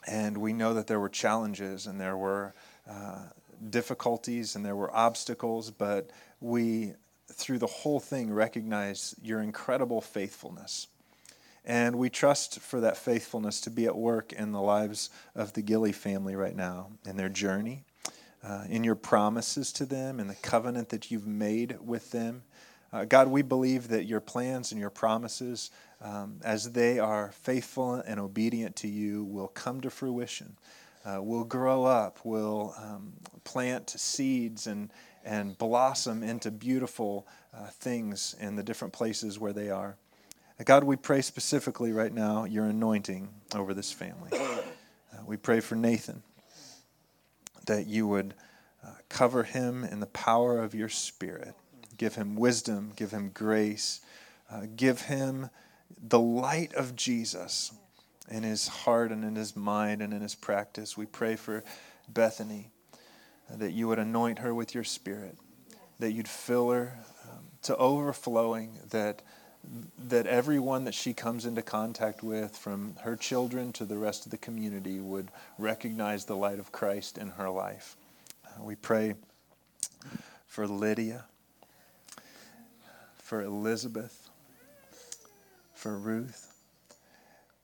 and 0.05 0.37
we 0.37 0.53
know 0.53 0.75
that 0.75 0.85
there 0.85 0.99
were 0.99 1.09
challenges 1.09 1.87
and 1.87 1.99
there 1.99 2.17
were 2.17 2.53
uh, 2.87 3.23
difficulties 3.69 4.55
and 4.55 4.65
there 4.65 4.75
were 4.75 4.95
obstacles, 4.95 5.71
but 5.71 6.09
we, 6.41 6.93
through 7.31 7.59
the 7.59 7.67
whole 7.67 7.99
thing, 7.99 8.31
recognize 8.31 9.15
your 9.21 9.41
incredible 9.41 10.01
faithfulness. 10.01 10.87
And 11.65 11.95
we 11.95 12.09
trust 12.09 12.59
for 12.59 12.81
that 12.81 12.97
faithfulness 12.97 13.61
to 13.61 13.69
be 13.69 13.85
at 13.85 13.95
work 13.95 14.33
in 14.33 14.51
the 14.51 14.61
lives 14.61 15.09
of 15.33 15.53
the 15.53 15.61
Gilley 15.61 15.93
family 15.93 16.35
right 16.35 16.55
now, 16.55 16.89
in 17.05 17.15
their 17.15 17.29
journey, 17.29 17.83
uh, 18.43 18.65
in 18.69 18.83
your 18.83 18.95
promises 18.95 19.71
to 19.73 19.85
them, 19.85 20.19
in 20.19 20.27
the 20.27 20.35
covenant 20.35 20.89
that 20.89 21.09
you've 21.09 21.27
made 21.27 21.77
with 21.79 22.11
them. 22.11 22.43
Uh, 22.91 23.05
God, 23.05 23.29
we 23.29 23.41
believe 23.41 23.87
that 23.87 24.05
your 24.05 24.19
plans 24.19 24.71
and 24.71 24.79
your 24.79 24.89
promises, 24.89 25.71
um, 26.01 26.39
as 26.43 26.73
they 26.73 26.99
are 26.99 27.31
faithful 27.31 27.95
and 27.95 28.19
obedient 28.19 28.75
to 28.77 28.87
you, 28.89 29.23
will 29.23 29.47
come 29.47 29.79
to 29.81 29.89
fruition, 29.89 30.57
uh, 31.05 31.21
will 31.21 31.43
grow 31.43 31.83
up, 31.83 32.19
will 32.23 32.73
um, 32.77 33.13
plant 33.43 33.89
seeds 33.89 34.67
and, 34.67 34.91
and 35.23 35.57
blossom 35.57 36.23
into 36.23 36.51
beautiful 36.51 37.27
uh, 37.53 37.67
things 37.67 38.35
in 38.39 38.55
the 38.55 38.63
different 38.63 38.93
places 38.93 39.39
where 39.39 39.53
they 39.53 39.69
are. 39.69 39.97
God, 40.65 40.83
we 40.83 40.95
pray 40.95 41.21
specifically 41.21 41.91
right 41.91 42.13
now 42.13 42.45
your 42.45 42.65
anointing 42.65 43.29
over 43.55 43.73
this 43.73 43.91
family. 43.91 44.29
Uh, 44.33 44.61
we 45.25 45.35
pray 45.35 45.59
for 45.59 45.75
Nathan 45.75 46.23
that 47.65 47.87
you 47.87 48.07
would 48.07 48.33
uh, 48.85 48.91
cover 49.09 49.43
him 49.43 49.83
in 49.83 49.99
the 49.99 50.07
power 50.07 50.59
of 50.59 50.73
your 50.73 50.89
spirit. 50.89 51.53
Give 51.97 52.15
him 52.15 52.35
wisdom, 52.35 52.93
give 52.95 53.11
him 53.11 53.31
grace, 53.33 54.01
uh, 54.51 54.67
give 54.75 55.01
him 55.01 55.49
the 56.01 56.19
light 56.19 56.73
of 56.73 56.95
Jesus 56.95 57.71
in 58.29 58.43
his 58.43 58.67
heart 58.67 59.11
and 59.11 59.23
in 59.23 59.35
his 59.35 59.55
mind 59.55 60.01
and 60.01 60.13
in 60.13 60.21
his 60.21 60.35
practice. 60.35 60.97
We 60.97 61.05
pray 61.05 61.35
for 61.35 61.63
Bethany 62.07 62.71
uh, 63.51 63.57
that 63.57 63.71
you 63.71 63.87
would 63.87 63.99
anoint 63.99 64.39
her 64.39 64.53
with 64.53 64.73
your 64.73 64.83
spirit, 64.83 65.37
that 65.99 66.11
you'd 66.11 66.27
fill 66.27 66.71
her 66.71 66.97
um, 67.29 67.45
to 67.63 67.75
overflowing, 67.77 68.79
that 68.89 69.21
that 69.97 70.27
everyone 70.27 70.83
that 70.83 70.93
she 70.93 71.13
comes 71.13 71.45
into 71.45 71.61
contact 71.61 72.21
with, 72.21 72.55
from 72.55 72.95
her 73.01 73.15
children 73.15 73.71
to 73.73 73.85
the 73.85 73.97
rest 73.97 74.25
of 74.25 74.31
the 74.31 74.37
community, 74.37 74.99
would 74.99 75.29
recognize 75.57 76.25
the 76.25 76.35
light 76.35 76.59
of 76.59 76.71
Christ 76.71 77.17
in 77.17 77.29
her 77.29 77.49
life. 77.49 77.95
Uh, 78.45 78.63
we 78.63 78.75
pray 78.75 79.15
for 80.47 80.67
Lydia, 80.67 81.25
for 83.17 83.41
Elizabeth, 83.41 84.29
for 85.73 85.97
Ruth. 85.97 86.53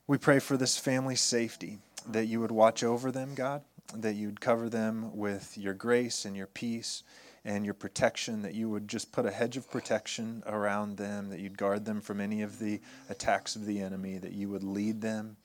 We 0.09 0.17
pray 0.17 0.39
for 0.39 0.57
this 0.57 0.75
family's 0.75 1.21
safety, 1.21 1.77
that 2.07 2.25
you 2.25 2.39
would 2.39 2.49
watch 2.49 2.83
over 2.83 3.11
them, 3.11 3.35
God, 3.35 3.61
that 3.93 4.15
you'd 4.15 4.41
cover 4.41 4.67
them 4.67 5.15
with 5.15 5.55
your 5.55 5.75
grace 5.75 6.25
and 6.25 6.35
your 6.35 6.47
peace 6.47 7.03
and 7.45 7.63
your 7.63 7.75
protection, 7.75 8.41
that 8.41 8.55
you 8.55 8.71
would 8.71 8.87
just 8.87 9.11
put 9.11 9.27
a 9.27 9.31
hedge 9.31 9.55
of 9.55 9.69
protection 9.69 10.41
around 10.47 10.97
them, 10.97 11.29
that 11.29 11.39
you'd 11.39 11.59
guard 11.59 11.85
them 11.85 12.01
from 12.01 12.19
any 12.19 12.41
of 12.41 12.57
the 12.57 12.81
attacks 13.07 13.55
of 13.55 13.67
the 13.67 13.81
enemy, 13.81 14.17
that 14.17 14.33
you 14.33 14.49
would 14.49 14.63
lead 14.63 14.99
them, 14.99 15.37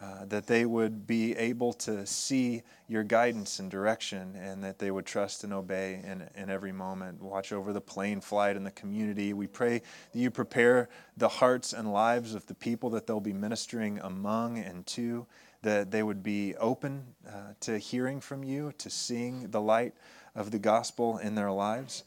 uh, 0.00 0.24
that 0.26 0.46
they 0.46 0.64
would 0.64 1.08
be 1.08 1.36
able 1.36 1.72
to 1.72 2.06
see 2.06 2.62
your 2.86 3.02
guidance 3.02 3.58
and 3.58 3.68
direction, 3.68 4.36
and 4.36 4.62
that 4.62 4.78
they 4.78 4.92
would 4.92 5.04
trust 5.04 5.42
and 5.42 5.52
obey 5.52 6.00
in, 6.04 6.24
in 6.40 6.48
every 6.48 6.70
moment. 6.70 7.20
Watch 7.20 7.52
over 7.52 7.72
the 7.72 7.80
plane 7.80 8.20
flight 8.20 8.56
and 8.56 8.64
the 8.64 8.70
community. 8.70 9.32
We 9.32 9.48
pray 9.48 9.82
that 10.12 10.18
you 10.18 10.30
prepare 10.30 10.88
the 11.16 11.28
hearts 11.28 11.72
and 11.72 11.92
lives 11.92 12.34
of 12.34 12.46
the 12.46 12.54
people 12.54 12.90
that 12.90 13.08
they'll 13.08 13.18
be 13.18 13.32
ministering 13.32 13.98
among 13.98 14.58
and 14.58 14.86
to, 14.86 15.26
that 15.62 15.90
they 15.90 16.04
would 16.04 16.22
be 16.22 16.54
open 16.56 17.02
uh, 17.26 17.54
to 17.60 17.76
hearing 17.78 18.20
from 18.20 18.44
you, 18.44 18.72
to 18.78 18.90
seeing 18.90 19.50
the 19.50 19.60
light 19.60 19.94
of 20.36 20.52
the 20.52 20.60
gospel 20.60 21.18
in 21.18 21.34
their 21.34 21.50
lives. 21.50 22.04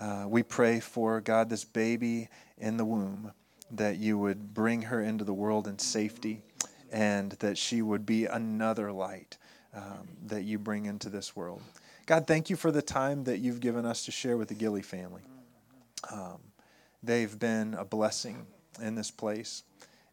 Uh, 0.00 0.24
we 0.26 0.42
pray 0.42 0.80
for 0.80 1.20
God, 1.20 1.50
this 1.50 1.64
baby 1.64 2.28
in 2.56 2.78
the 2.78 2.86
womb, 2.86 3.32
that 3.70 3.98
you 3.98 4.16
would 4.16 4.54
bring 4.54 4.82
her 4.82 5.02
into 5.02 5.24
the 5.24 5.34
world 5.34 5.68
in 5.68 5.78
safety 5.78 6.42
and 6.94 7.32
that 7.32 7.58
she 7.58 7.82
would 7.82 8.06
be 8.06 8.24
another 8.24 8.92
light 8.92 9.36
um, 9.74 10.06
that 10.26 10.44
you 10.44 10.60
bring 10.60 10.86
into 10.86 11.08
this 11.08 11.34
world. 11.34 11.60
God, 12.06 12.28
thank 12.28 12.48
you 12.48 12.54
for 12.54 12.70
the 12.70 12.82
time 12.82 13.24
that 13.24 13.38
you've 13.38 13.58
given 13.58 13.84
us 13.84 14.04
to 14.04 14.12
share 14.12 14.36
with 14.36 14.48
the 14.48 14.54
Gilley 14.54 14.80
family. 14.80 15.22
Um, 16.12 16.38
they've 17.02 17.36
been 17.36 17.74
a 17.74 17.84
blessing 17.84 18.46
in 18.80 18.94
this 18.94 19.10
place, 19.10 19.64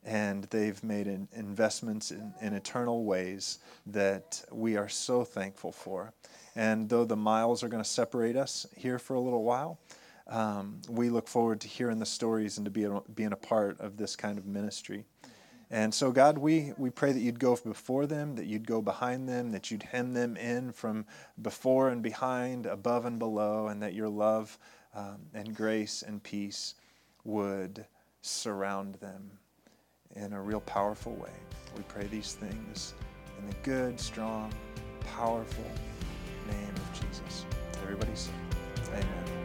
and 0.03 0.45
they've 0.45 0.83
made 0.83 1.05
investments 1.33 2.09
in, 2.09 2.33
in 2.41 2.53
eternal 2.53 3.03
ways 3.03 3.59
that 3.85 4.43
we 4.51 4.75
are 4.75 4.89
so 4.89 5.23
thankful 5.23 5.71
for. 5.71 6.13
And 6.55 6.89
though 6.89 7.05
the 7.05 7.15
miles 7.15 7.61
are 7.63 7.67
going 7.67 7.83
to 7.83 7.89
separate 7.89 8.35
us 8.35 8.65
here 8.75 8.97
for 8.97 9.13
a 9.13 9.19
little 9.19 9.43
while, 9.43 9.77
um, 10.27 10.81
we 10.89 11.11
look 11.11 11.27
forward 11.27 11.61
to 11.61 11.67
hearing 11.67 11.99
the 11.99 12.07
stories 12.07 12.57
and 12.57 12.65
to 12.65 12.71
be 12.71 12.85
a, 12.85 13.01
being 13.13 13.33
a 13.33 13.37
part 13.37 13.79
of 13.79 13.97
this 13.97 14.15
kind 14.15 14.39
of 14.39 14.47
ministry. 14.47 15.05
And 15.73 15.93
so, 15.93 16.11
God, 16.11 16.37
we, 16.37 16.73
we 16.77 16.89
pray 16.89 17.13
that 17.13 17.21
you'd 17.21 17.39
go 17.39 17.55
before 17.55 18.05
them, 18.05 18.35
that 18.35 18.45
you'd 18.45 18.67
go 18.67 18.81
behind 18.81 19.29
them, 19.29 19.51
that 19.53 19.71
you'd 19.71 19.83
hem 19.83 20.13
them 20.13 20.35
in 20.35 20.73
from 20.73 21.05
before 21.41 21.87
and 21.87 22.03
behind, 22.03 22.65
above 22.65 23.05
and 23.05 23.17
below, 23.17 23.67
and 23.67 23.81
that 23.81 23.93
your 23.93 24.09
love 24.09 24.59
um, 24.93 25.19
and 25.33 25.55
grace 25.55 26.03
and 26.05 26.21
peace 26.21 26.75
would 27.23 27.85
surround 28.21 28.95
them 28.95 29.31
in 30.17 30.33
a 30.33 30.41
real 30.41 30.59
powerful 30.59 31.13
way. 31.15 31.31
We 31.77 31.83
pray 31.83 32.07
these 32.07 32.33
things 32.33 32.93
in 33.39 33.49
the 33.49 33.55
good, 33.63 33.97
strong, 33.97 34.51
powerful, 35.05 35.71
name 36.47 36.75
of 36.75 37.01
Jesus. 37.01 37.45
Everybody 37.81 38.11
say, 38.13 38.31
Amen. 38.89 39.40